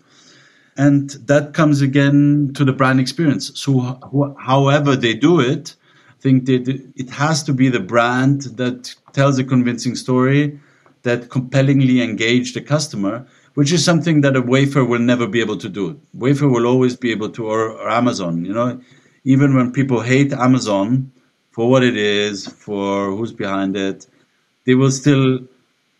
[0.79, 3.51] And that comes again to the brand experience.
[3.55, 3.71] So
[4.15, 5.77] wh- however they do it
[6.19, 10.59] I think that it has to be the brand that tells a convincing story
[11.03, 13.27] that compellingly engage the customer,
[13.57, 15.99] which is something that a Wayfair will never be able to do.
[16.15, 18.81] Wayfair will always be able to, or, or Amazon, you know,
[19.25, 21.11] even when people hate Amazon
[21.53, 24.07] for what it is, for who's behind it,
[24.67, 25.41] they will still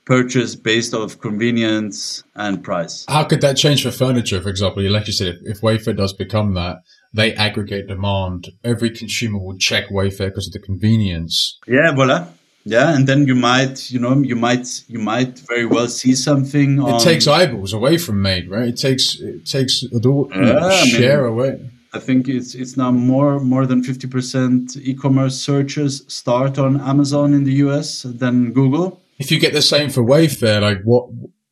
[0.05, 3.07] purchase based off convenience and price.
[3.09, 4.83] How could that change for furniture, for example?
[4.83, 6.83] Like you said, if, if Wayfair does become that,
[7.15, 8.49] they aggregate demand.
[8.65, 11.59] Every consumer will check Wayfair because of the convenience.
[11.67, 12.29] Yeah, voila.
[12.69, 16.81] Yeah, and then you might, you know, you might, you might very well see something.
[16.81, 16.95] On...
[16.95, 18.69] It takes eyeballs away from Made, right?
[18.69, 20.01] It takes, it takes a
[20.35, 21.71] yeah, share I mean, away.
[21.93, 27.33] I think it's it's now more more than fifty percent e-commerce searches start on Amazon
[27.33, 31.09] in the US than Google if you get the same for Wayfair, like what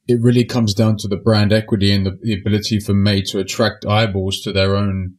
[0.06, 3.38] it really comes down to the brand equity and the, the ability for Made to
[3.38, 5.14] attract eyeballs to their own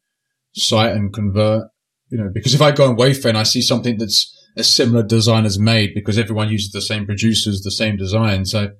[0.53, 1.69] site and convert.
[2.09, 5.03] You know, because if I go on Wayfair and I see something that's a similar
[5.03, 8.71] design is Made, because everyone uses the same producers, the same design, so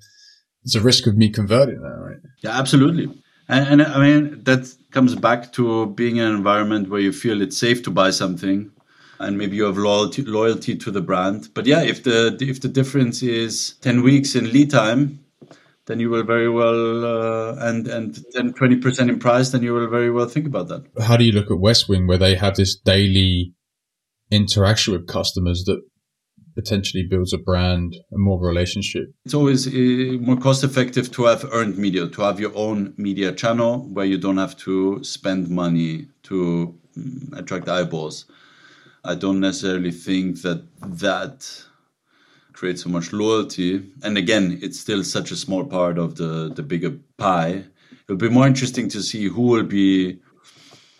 [0.64, 2.18] it's a risk of me converting that, right?
[2.42, 3.08] Yeah, absolutely.
[3.48, 7.40] And, and I mean that comes back to being in an environment where you feel
[7.40, 8.72] it's safe to buy something
[9.20, 11.48] and maybe you have loyalty loyalty to the brand.
[11.54, 15.20] But yeah, if the if the difference is ten weeks in lead time,
[15.86, 19.72] then you will very well uh, and and then twenty percent in price, then you
[19.72, 20.84] will very well think about that.
[21.00, 23.54] How do you look at Westwing, where they have this daily
[24.30, 25.80] interaction with customers that
[26.54, 29.12] potentially builds a brand and more relationship?
[29.24, 33.32] It's always uh, more cost effective to have earned media, to have your own media
[33.32, 38.24] channel where you don't have to spend money to mm, attract eyeballs.
[39.04, 41.64] I don't necessarily think that that
[42.52, 43.82] creates so much loyalty.
[44.02, 47.64] And again, it's still such a small part of the, the bigger pie.
[48.04, 50.18] It'll be more interesting to see who will be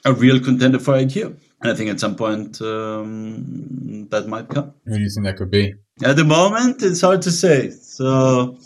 [0.04, 1.36] a real contender for IKEA.
[1.66, 4.72] And I think at some point um, that might come.
[4.84, 5.74] Who do you think that could be?
[6.04, 7.70] At the moment, it's hard to say.
[7.70, 8.56] So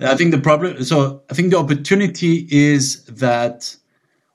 [0.00, 3.76] I think the problem, so I think the opportunity is that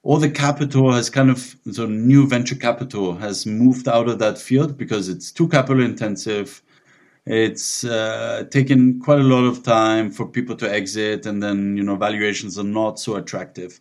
[0.03, 4.38] all the capital has kind of so new venture capital has moved out of that
[4.38, 6.62] field because it's too capital intensive
[7.26, 11.82] it's uh, taken quite a lot of time for people to exit and then you
[11.82, 13.80] know valuations are not so attractive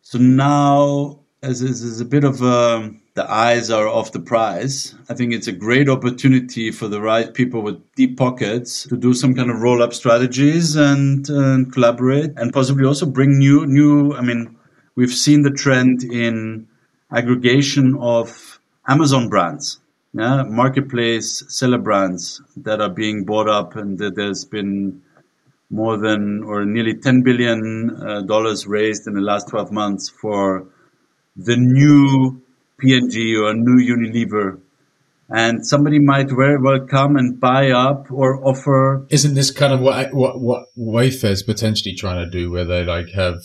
[0.00, 4.94] so now as is a bit of a, um, the eyes are off the prize.
[5.08, 9.12] I think it's a great opportunity for the right people with deep pockets to do
[9.12, 14.14] some kind of roll up strategies and, and collaborate and possibly also bring new new
[14.14, 14.56] i mean
[14.94, 16.66] we've seen the trend in
[17.12, 18.58] aggregation of
[18.88, 19.78] Amazon brands,
[20.12, 25.02] yeah, marketplace seller brands that are being bought up, and that there's been
[25.70, 30.66] more than or nearly 10 billion uh, dollars raised in the last 12 months for
[31.36, 32.41] the new
[32.82, 34.60] P&G or new Unilever.
[35.28, 39.06] And somebody might very well come and buy up or offer.
[39.08, 42.84] Isn't this kind of what what what Wayfair is potentially trying to do, where they
[42.84, 43.36] like have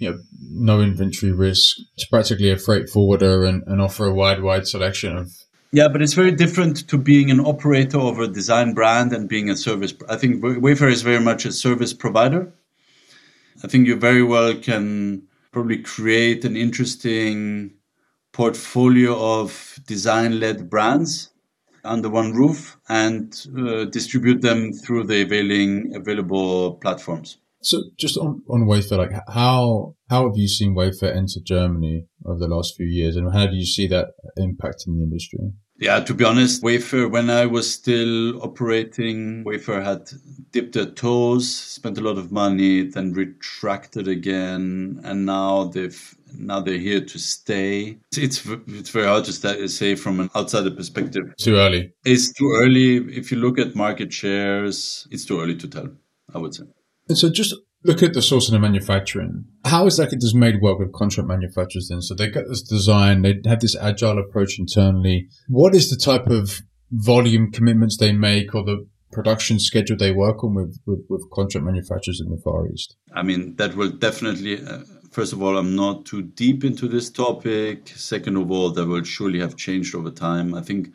[0.00, 1.76] you know, no inventory risk.
[1.94, 5.30] It's practically a freight forwarder and, and offer a wide, wide selection of.
[5.72, 9.50] Yeah, but it's very different to being an operator of a design brand and being
[9.50, 9.94] a service.
[10.08, 12.52] I think Wayfair is very much a service provider.
[13.62, 17.72] I think you very well can probably create an interesting
[18.32, 21.30] portfolio of design led brands
[21.84, 27.38] under one roof and uh, distribute them through the availing available platforms.
[27.62, 32.38] So just on, on Wayfair, like how how have you seen Wayfair enter Germany over
[32.38, 34.08] the last few years, and how do you see that
[34.38, 35.40] impacting the industry?
[35.78, 40.10] Yeah, to be honest, Wayfair, when I was still operating, Wayfair had
[40.52, 46.60] dipped their toes, spent a lot of money, then retracted again, and now they've now
[46.60, 47.98] they're here to stay.
[48.16, 51.34] It's it's very hard to say from an outsider perspective.
[51.38, 51.92] Too early.
[52.04, 52.96] It's too early.
[53.16, 55.88] If you look at market shares, it's too early to tell.
[56.34, 56.64] I would say.
[57.08, 57.54] And so just
[57.84, 59.44] look at the sourcing and manufacturing.
[59.64, 62.02] How exactly does Made work with contract manufacturers then?
[62.02, 65.28] So they get this design, they have this agile approach internally.
[65.48, 66.60] What is the type of
[66.90, 71.64] volume commitments they make or the production schedule they work on with, with, with contract
[71.64, 72.96] manufacturers in the Far East?
[73.14, 74.80] I mean, that will definitely, uh,
[75.10, 77.88] first of all, I'm not too deep into this topic.
[77.88, 80.54] Second of all, that will surely have changed over time.
[80.54, 80.92] I think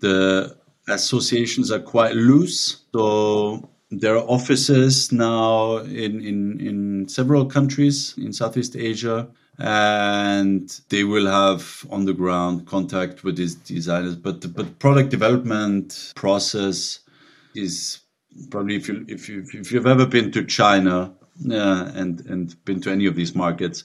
[0.00, 0.56] the
[0.88, 2.82] associations are quite loose.
[2.92, 9.28] So there are offices now in, in, in several countries in Southeast Asia,
[9.58, 14.16] and they will have on the ground contact with these designers.
[14.16, 17.00] But the but product development process
[17.54, 18.00] is
[18.50, 21.12] probably if you if you if you've ever been to China
[21.50, 23.84] uh, and and been to any of these markets,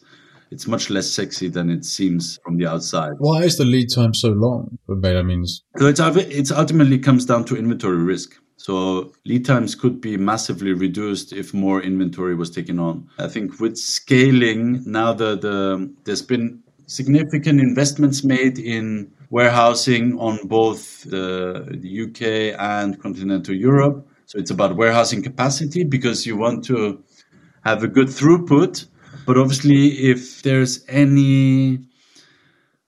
[0.52, 3.14] it's much less sexy than it seems from the outside.
[3.20, 5.64] Why is the lead time so long beta means?
[5.78, 8.36] So it's it's ultimately comes down to inventory risk.
[8.58, 13.08] So lead times could be massively reduced if more inventory was taken on.
[13.20, 20.40] I think with scaling now the, the there's been significant investments made in warehousing on
[20.48, 24.08] both the, the UK and continental Europe.
[24.28, 27.04] So it's about warehousing capacity because you want to
[27.66, 28.86] have a good throughput.
[29.26, 31.80] But obviously, if there's any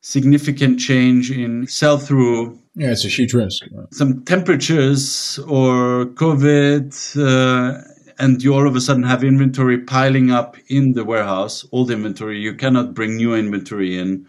[0.01, 3.63] significant change in sell through, yeah, it's a huge risk.
[3.91, 7.81] Some temperatures or COVID, uh,
[8.19, 12.39] and you all of a sudden have inventory piling up in the warehouse, old inventory.
[12.39, 14.27] You cannot bring new inventory in.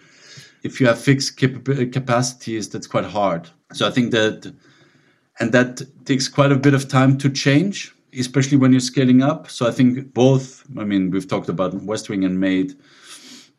[0.62, 3.51] If you have fixed cap- capacities, that's quite hard.
[3.74, 4.53] So I think that,
[5.38, 9.50] and that takes quite a bit of time to change, especially when you're scaling up.
[9.50, 12.74] So I think both, I mean, we've talked about Westwing and Made,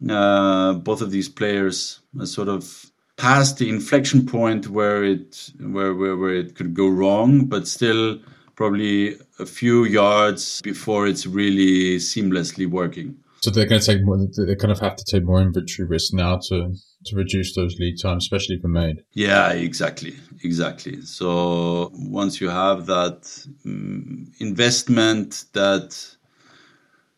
[0.10, 6.16] uh, both of these players sort of past the inflection point where it where, where
[6.16, 8.20] where it could go wrong, but still
[8.56, 13.16] probably a few yards before it's really seamlessly working.
[13.42, 14.18] So they're going to take more.
[14.18, 16.74] They kind of have to take more inventory risk now to
[17.10, 19.04] to reduce those lead times, especially for made.
[19.14, 21.02] Yeah, exactly, exactly.
[21.02, 26.16] So once you have that um, investment, that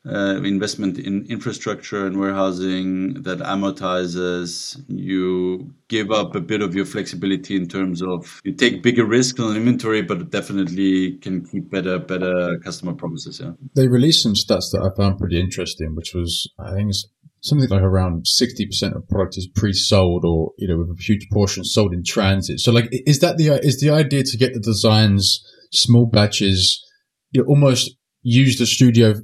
[0.06, 4.82] uh, investment in infrastructure and warehousing that amortizes.
[4.88, 9.40] You give up a bit of your flexibility in terms of you take bigger risks
[9.40, 13.40] on inventory, but definitely can keep better better customer promises.
[13.40, 13.52] Yeah.
[13.76, 17.06] They released some stats that I found pretty interesting, which was I think it's
[17.42, 21.64] something like around 60% of product is pre-sold or you know with a huge portion
[21.64, 22.60] sold in transit.
[22.60, 26.84] So like is that the is the idea to get the designs small batches
[27.32, 29.16] you know, almost use the studio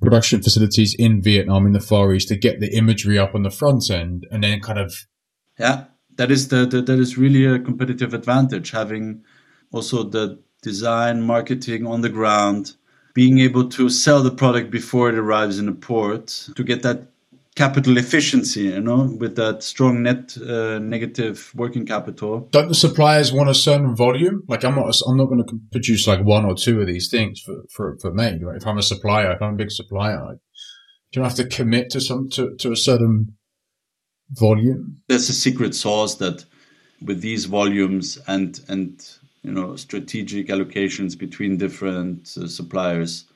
[0.00, 3.50] production facilities in Vietnam in the Far East to get the imagery up on the
[3.50, 4.94] front end and then kind of
[5.58, 5.84] yeah
[6.16, 9.22] that is the, the that is really a competitive advantage having
[9.72, 12.74] also the design marketing on the ground
[13.14, 17.09] being able to sell the product before it arrives in a port to get that
[17.60, 22.48] capital efficiency, you know, with that strong net uh, negative working capital.
[22.50, 24.42] Don't the suppliers want a certain volume?
[24.48, 27.38] Like I'm not, I'm not going to produce like one or two of these things
[27.44, 28.38] for for for me.
[28.42, 28.56] Right?
[28.56, 30.32] If I'm a supplier, if I'm a big supplier, I
[31.12, 33.36] don't have to commit to some to, to a certain
[34.30, 35.02] volume.
[35.08, 36.46] There's a secret sauce that
[37.02, 38.90] with these volumes and and
[39.42, 43.26] you know strategic allocations between different uh, suppliers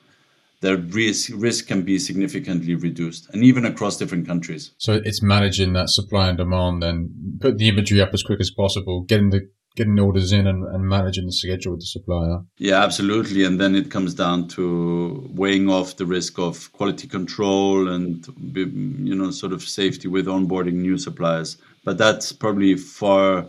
[0.65, 4.71] the risk risk can be significantly reduced, and even across different countries.
[4.77, 8.51] So it's managing that supply and demand, and put the imagery up as quick as
[8.51, 12.39] possible, getting the getting orders in and, and managing the schedule with the supplier.
[12.57, 13.43] Yeah, absolutely.
[13.43, 19.15] And then it comes down to weighing off the risk of quality control and you
[19.15, 21.57] know sort of safety with onboarding new suppliers.
[21.83, 23.47] But that's probably far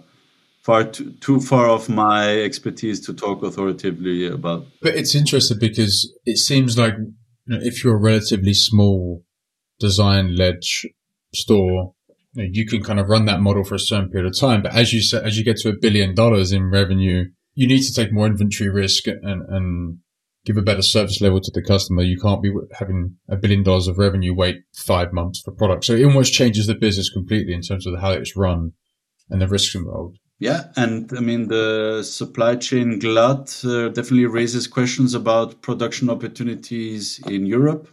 [0.66, 4.66] far too, too far off my expertise to talk authoritatively about.
[4.82, 7.14] But it's interesting because it seems like you
[7.46, 9.22] know, if you're a relatively small
[9.78, 10.64] design led
[11.32, 11.94] store,
[12.32, 14.60] you, know, you, can kind of run that model for a certain period of time.
[14.60, 17.82] But as you said, as you get to a billion dollars in revenue, you need
[17.82, 19.98] to take more inventory risk and, and
[20.44, 22.02] give a better service level to the customer.
[22.02, 25.84] You can't be having a billion dollars of revenue wait five months for product.
[25.84, 28.72] So it almost changes the business completely in terms of how it's run
[29.30, 30.18] and the risks involved.
[30.38, 37.20] Yeah, and I mean the supply chain glut uh, definitely raises questions about production opportunities
[37.26, 37.88] in Europe.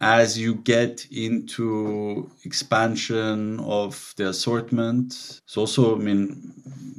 [0.00, 6.54] As you get into expansion of the assortment, it's also, I mean,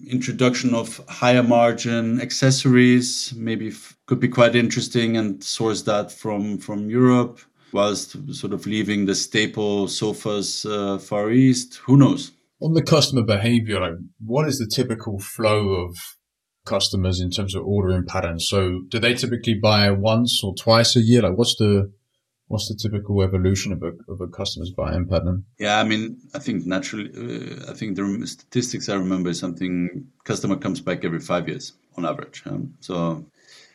[0.06, 6.58] introduction of higher margin accessories maybe f- could be quite interesting and source that from
[6.58, 7.40] from Europe,
[7.72, 11.76] whilst sort of leaving the staple sofas uh, Far East.
[11.86, 12.32] Who knows?
[12.62, 15.96] On the customer behavior, like what is the typical flow of
[16.66, 18.48] customers in terms of ordering patterns?
[18.48, 21.22] So do they typically buy once or twice a year?
[21.22, 21.92] Like what's the
[22.48, 25.46] what's the typical evolution of a of a customer's buying pattern?
[25.58, 30.08] Yeah, I mean, I think naturally, uh, I think the statistics I remember is something
[30.24, 32.44] customer comes back every five years on average.
[32.46, 33.26] Um, so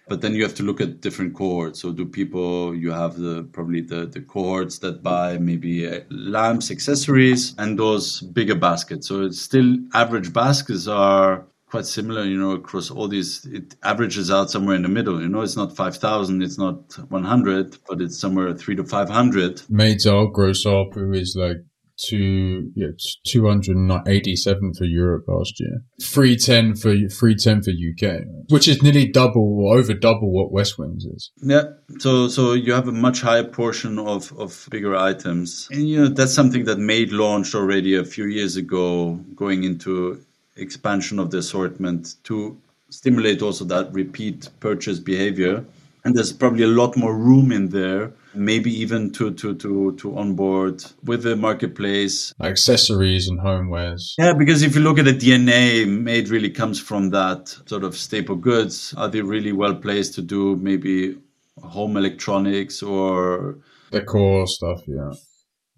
[0.09, 1.81] but then you have to look at different cohorts.
[1.81, 6.71] So do people you have the probably the, the cohorts that buy maybe uh, lamps
[6.71, 9.09] accessories and those bigger baskets.
[9.09, 14.31] So it's still average baskets are quite similar you know across all these it averages
[14.31, 15.21] out somewhere in the middle.
[15.21, 20.07] You know it's not 5000 it's not 100 but it's somewhere 3 to 500 Made's
[20.07, 21.65] our gross ARPU is like
[21.97, 22.89] to yeah,
[23.27, 25.83] 287 for Europe last year.
[26.03, 31.31] 310 for 310 for UK, which is nearly double or over double what Westwings is.
[31.43, 31.65] Yeah.
[31.99, 35.69] So so you have a much higher portion of of bigger items.
[35.71, 40.21] And you know that's something that Made launched already a few years ago going into
[40.57, 42.57] expansion of the assortment to
[42.91, 45.65] stimulate also that repeat purchase behavior
[46.05, 50.17] and there's probably a lot more room in there maybe even to to to to
[50.17, 52.35] onboard with the marketplace.
[52.41, 54.15] Accessories and homewares.
[54.19, 57.97] Yeah because if you look at the dna made really comes from that sort of
[57.97, 58.95] staple goods.
[58.97, 61.17] Are they really well placed to do maybe
[61.63, 63.59] home electronics or
[63.91, 65.13] decor stuff yeah.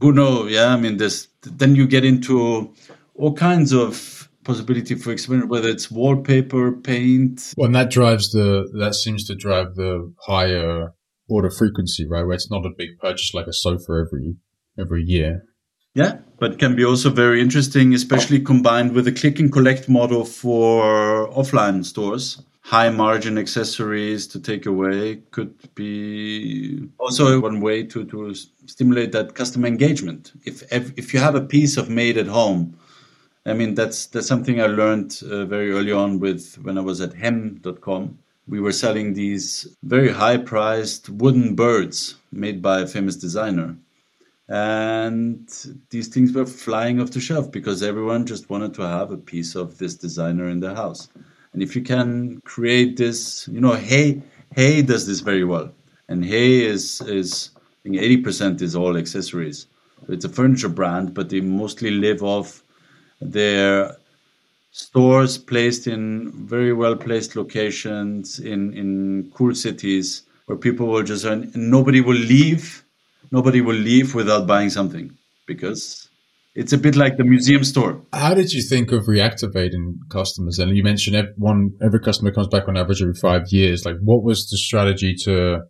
[0.01, 0.51] Who knows?
[0.51, 2.72] Yeah i mean this then you get into
[3.14, 7.53] all kinds of possibility for experiment, whether it's wallpaper, paint.
[7.57, 10.92] Well, and that drives the, that seems to drive the higher
[11.28, 12.24] order frequency, right?
[12.24, 14.36] Where it's not a big purchase like a sofa every,
[14.78, 15.42] every year.
[15.94, 20.24] Yeah, but can be also very interesting, especially combined with a click and collect model
[20.24, 22.42] for offline stores.
[22.61, 28.34] High margin accessories to take away could be also one way to, to
[28.66, 30.32] stimulate that customer engagement.
[30.44, 32.76] If, if if you have a piece of made at home,
[33.47, 37.01] I mean, that's that's something I learned uh, very early on with when I was
[37.01, 38.18] at hem.com.
[38.49, 43.76] We were selling these very high-priced wooden birds made by a famous designer.
[44.49, 45.49] And
[45.90, 49.57] these things were flying off the shelf because everyone just wanted to have a piece
[49.57, 51.09] of this designer in their house.
[51.53, 54.22] And if you can create this, you know, Hey,
[54.55, 55.72] HAY does this very well.
[56.09, 59.68] And HAY is is I think 80% is all accessories.
[60.09, 62.62] It's a furniture brand, but they mostly live off
[63.21, 63.97] their
[64.71, 71.25] stores placed in very well placed locations in, in cool cities where people will just
[71.25, 72.85] earn and nobody will leave
[73.31, 76.09] nobody will leave without buying something because
[76.55, 78.01] it's a bit like the museum store.
[78.12, 80.59] How did you think of reactivating customers?
[80.59, 83.85] And you mentioned every, one every customer comes back on average every five years.
[83.85, 85.61] Like, what was the strategy to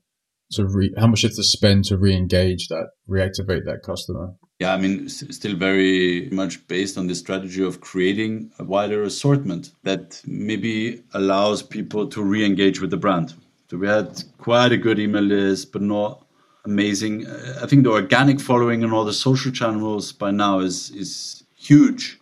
[0.53, 4.35] to re, how much have to spend to re-engage that, reactivate that customer?
[4.59, 9.73] Yeah, I mean, still very much based on the strategy of creating a wider assortment
[9.83, 13.35] that maybe allows people to re engage with the brand.
[13.71, 16.25] So we had quite a good email list, but not
[16.65, 17.27] amazing.
[17.27, 21.45] Uh, I think the organic following and all the social channels by now is, is
[21.55, 22.19] huge.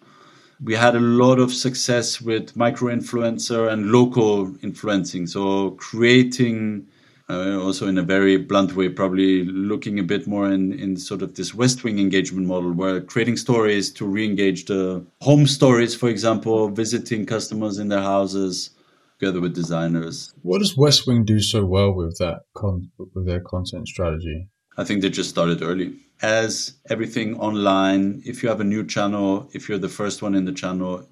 [0.62, 5.28] We had a lot of success with micro influencer and local influencing.
[5.28, 6.88] So creating
[7.28, 11.22] uh, also in a very blunt way, probably looking a bit more in, in sort
[11.22, 16.68] of this Westwing engagement model, where creating stories to re-engage the home stories, for example,
[16.68, 18.70] visiting customers in their houses
[19.18, 20.34] together with designers.
[20.42, 24.48] What does Westwing do so well with that con- with their content strategy?
[24.76, 25.94] I think they just started early.
[26.20, 30.44] As everything online, if you have a new channel, if you're the first one in
[30.44, 31.06] the channel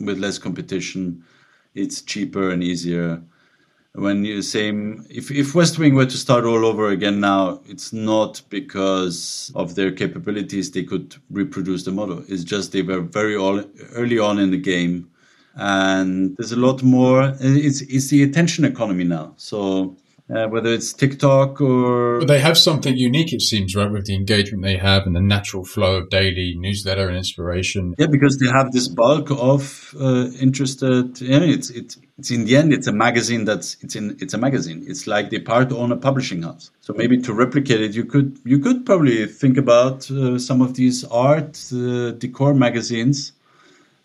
[0.00, 1.24] with less competition,
[1.74, 3.22] it's cheaper and easier
[3.94, 8.42] when you say if, if Westwing were to start all over again now, it's not
[8.48, 12.22] because of their capabilities they could reproduce the model.
[12.28, 13.64] It's just they were very all,
[13.94, 15.10] early on in the game,
[15.54, 17.34] and there's a lot more.
[17.40, 19.34] It's it's the attention economy now.
[19.36, 19.96] So
[20.34, 22.20] uh, whether it's TikTok or.
[22.20, 25.20] But they have something unique, it seems, right, with the engagement they have and the
[25.20, 27.94] natural flow of daily newsletter and inspiration.
[27.98, 31.20] Yeah, because they have this bulk of uh, interested.
[31.20, 34.38] Yeah, it's it's it's in the end, it's a magazine that's it's in it's a
[34.38, 34.84] magazine.
[34.86, 36.70] It's like they part own a publishing house.
[36.80, 40.74] So maybe to replicate it, you could you could probably think about uh, some of
[40.74, 43.32] these art uh, decor magazines.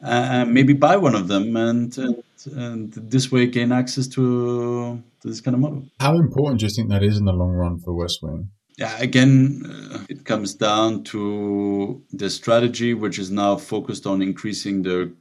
[0.01, 5.41] Uh, maybe buy one of them and, and and this way gain access to this
[5.41, 5.83] kind of model.
[5.99, 8.47] How important do you think that is in the long run for Westwing?
[8.77, 9.63] Yeah, again,
[9.93, 15.11] uh, it comes down to the strategy, which is now focused on increasing the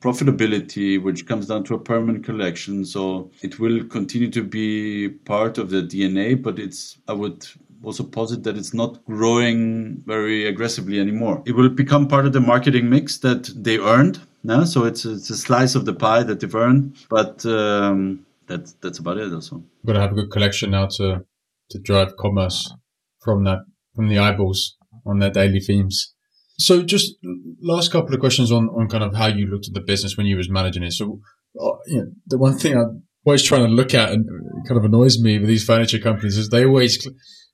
[0.00, 2.84] profitability, which comes down to a permanent collection.
[2.84, 7.46] So it will continue to be part of the DNA, but it's, I would
[7.82, 11.42] also posit that it's not growing very aggressively anymore.
[11.46, 14.20] It will become part of the marketing mix that they earned.
[14.42, 14.64] Yeah?
[14.64, 18.98] So it's, it's a slice of the pie that they've earned, but um, that's that's
[18.98, 19.32] about it.
[19.32, 21.24] Also, we're gonna have a good collection now to
[21.70, 22.72] to drive commerce
[23.20, 23.60] from that
[23.94, 26.14] from the eyeballs on their daily themes.
[26.58, 27.14] So, just
[27.62, 30.26] last couple of questions on on kind of how you looked at the business when
[30.26, 30.92] you was managing it.
[30.92, 31.20] So,
[31.60, 34.26] uh, you know, the one thing I'm always trying to look at and
[34.66, 37.06] kind of annoys me with these furniture companies is they always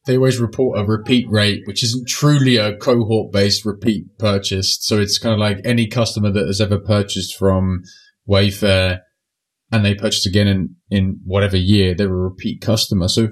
[0.06, 4.78] they always report a repeat rate, which isn't truly a cohort based repeat purchase.
[4.80, 7.82] So it's kind of like any customer that has ever purchased from
[8.28, 9.00] Wayfair
[9.72, 13.08] and they purchased again in, in whatever year, they're a repeat customer.
[13.08, 13.28] So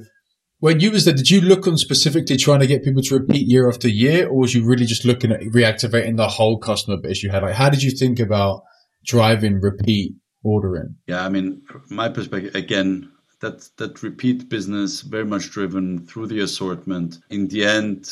[0.64, 3.46] when you was there, did you look on specifically trying to get people to repeat
[3.46, 7.22] year after year, or was you really just looking at reactivating the whole customer base
[7.22, 7.42] you had?
[7.42, 8.62] Like, how did you think about
[9.04, 10.96] driving repeat ordering?
[11.06, 11.60] Yeah, I mean,
[11.90, 13.10] my perspective, again,
[13.40, 17.18] that that repeat business very much driven through the assortment.
[17.28, 18.10] In the end,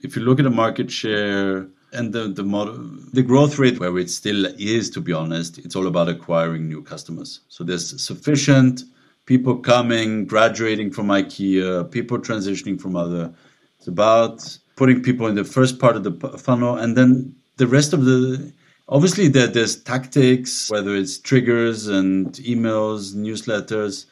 [0.00, 2.76] if you look at the market share and the the model,
[3.14, 6.82] the growth rate where it still is, to be honest, it's all about acquiring new
[6.82, 7.40] customers.
[7.48, 8.82] So there's sufficient
[9.26, 13.32] people coming, graduating from IKEA, people transitioning from other.
[13.78, 17.92] It's about putting people in the first part of the funnel, and then the rest
[17.92, 18.52] of the.
[18.88, 24.04] Obviously, there, there's tactics, whether it's triggers and emails, newsletters,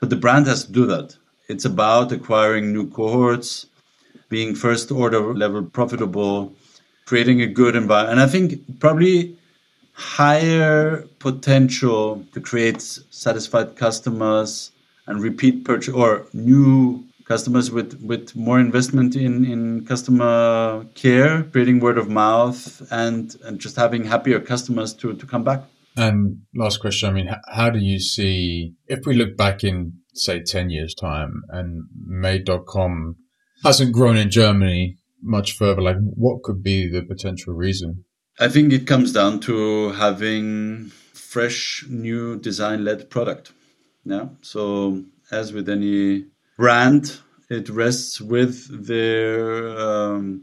[0.00, 1.16] but the brand has to do that.
[1.48, 3.66] It's about acquiring new cohorts,
[4.28, 6.54] being first order level profitable,
[7.04, 8.12] creating a good environment.
[8.12, 9.36] And I think probably
[9.92, 14.70] higher potential to create satisfied customers
[15.06, 21.80] and repeat purchase or new customers with, with more investment in, in customer care, creating
[21.80, 25.62] word of mouth and, and just having happier customers to, to come back.
[25.96, 30.42] And last question, I mean, how do you see, if we look back in, say,
[30.42, 33.16] 10 years time and made.com
[33.62, 38.04] hasn't grown in Germany much further, like what could be the potential reason?
[38.42, 43.52] I think it comes down to having fresh, new design led product.
[44.04, 44.30] Yeah.
[44.40, 46.26] So, as with any
[46.56, 49.78] brand, it rests with their.
[49.78, 50.42] Um,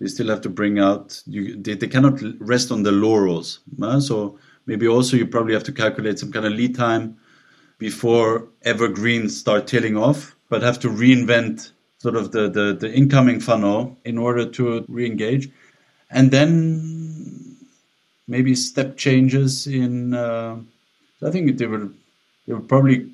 [0.00, 1.22] they still have to bring out.
[1.24, 3.60] You, they, they cannot rest on the laurels.
[3.80, 4.00] Uh?
[4.00, 7.16] So maybe also you probably have to calculate some kind of lead time
[7.78, 13.38] before evergreens start tailing off, but have to reinvent sort of the, the, the incoming
[13.38, 15.48] funnel in order to re-engage
[16.14, 17.56] and then
[18.26, 20.14] maybe step changes in.
[20.14, 20.56] Uh,
[21.22, 21.88] I think they were
[22.46, 23.10] they were probably.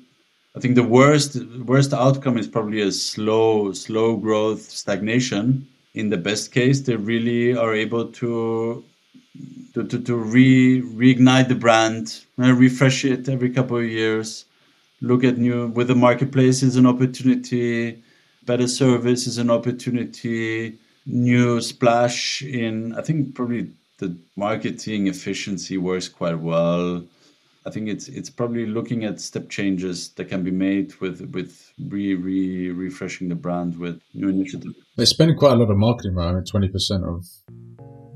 [0.55, 1.35] I think the worst
[1.65, 5.67] worst outcome is probably a slow slow growth stagnation.
[5.93, 8.83] In the best case, they really are able to
[9.73, 14.45] to, to, to re reignite the brand, uh, refresh it every couple of years,
[15.01, 18.03] look at new with the marketplace is an opportunity,
[18.45, 23.71] better service is an opportunity, new splash in i think probably
[24.01, 27.05] the marketing efficiency works quite well.
[27.65, 31.71] I think it's it's probably looking at step changes that can be made with with
[31.79, 34.75] re, re refreshing the brand with new initiatives.
[34.97, 36.43] They spend quite a lot of marketing right?
[36.43, 37.25] 20% of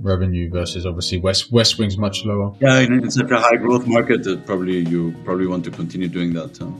[0.02, 2.56] revenue versus obviously west Westwing's much lower.
[2.60, 6.08] Yeah in, in such a high growth market that probably you probably want to continue
[6.08, 6.72] doing that huh?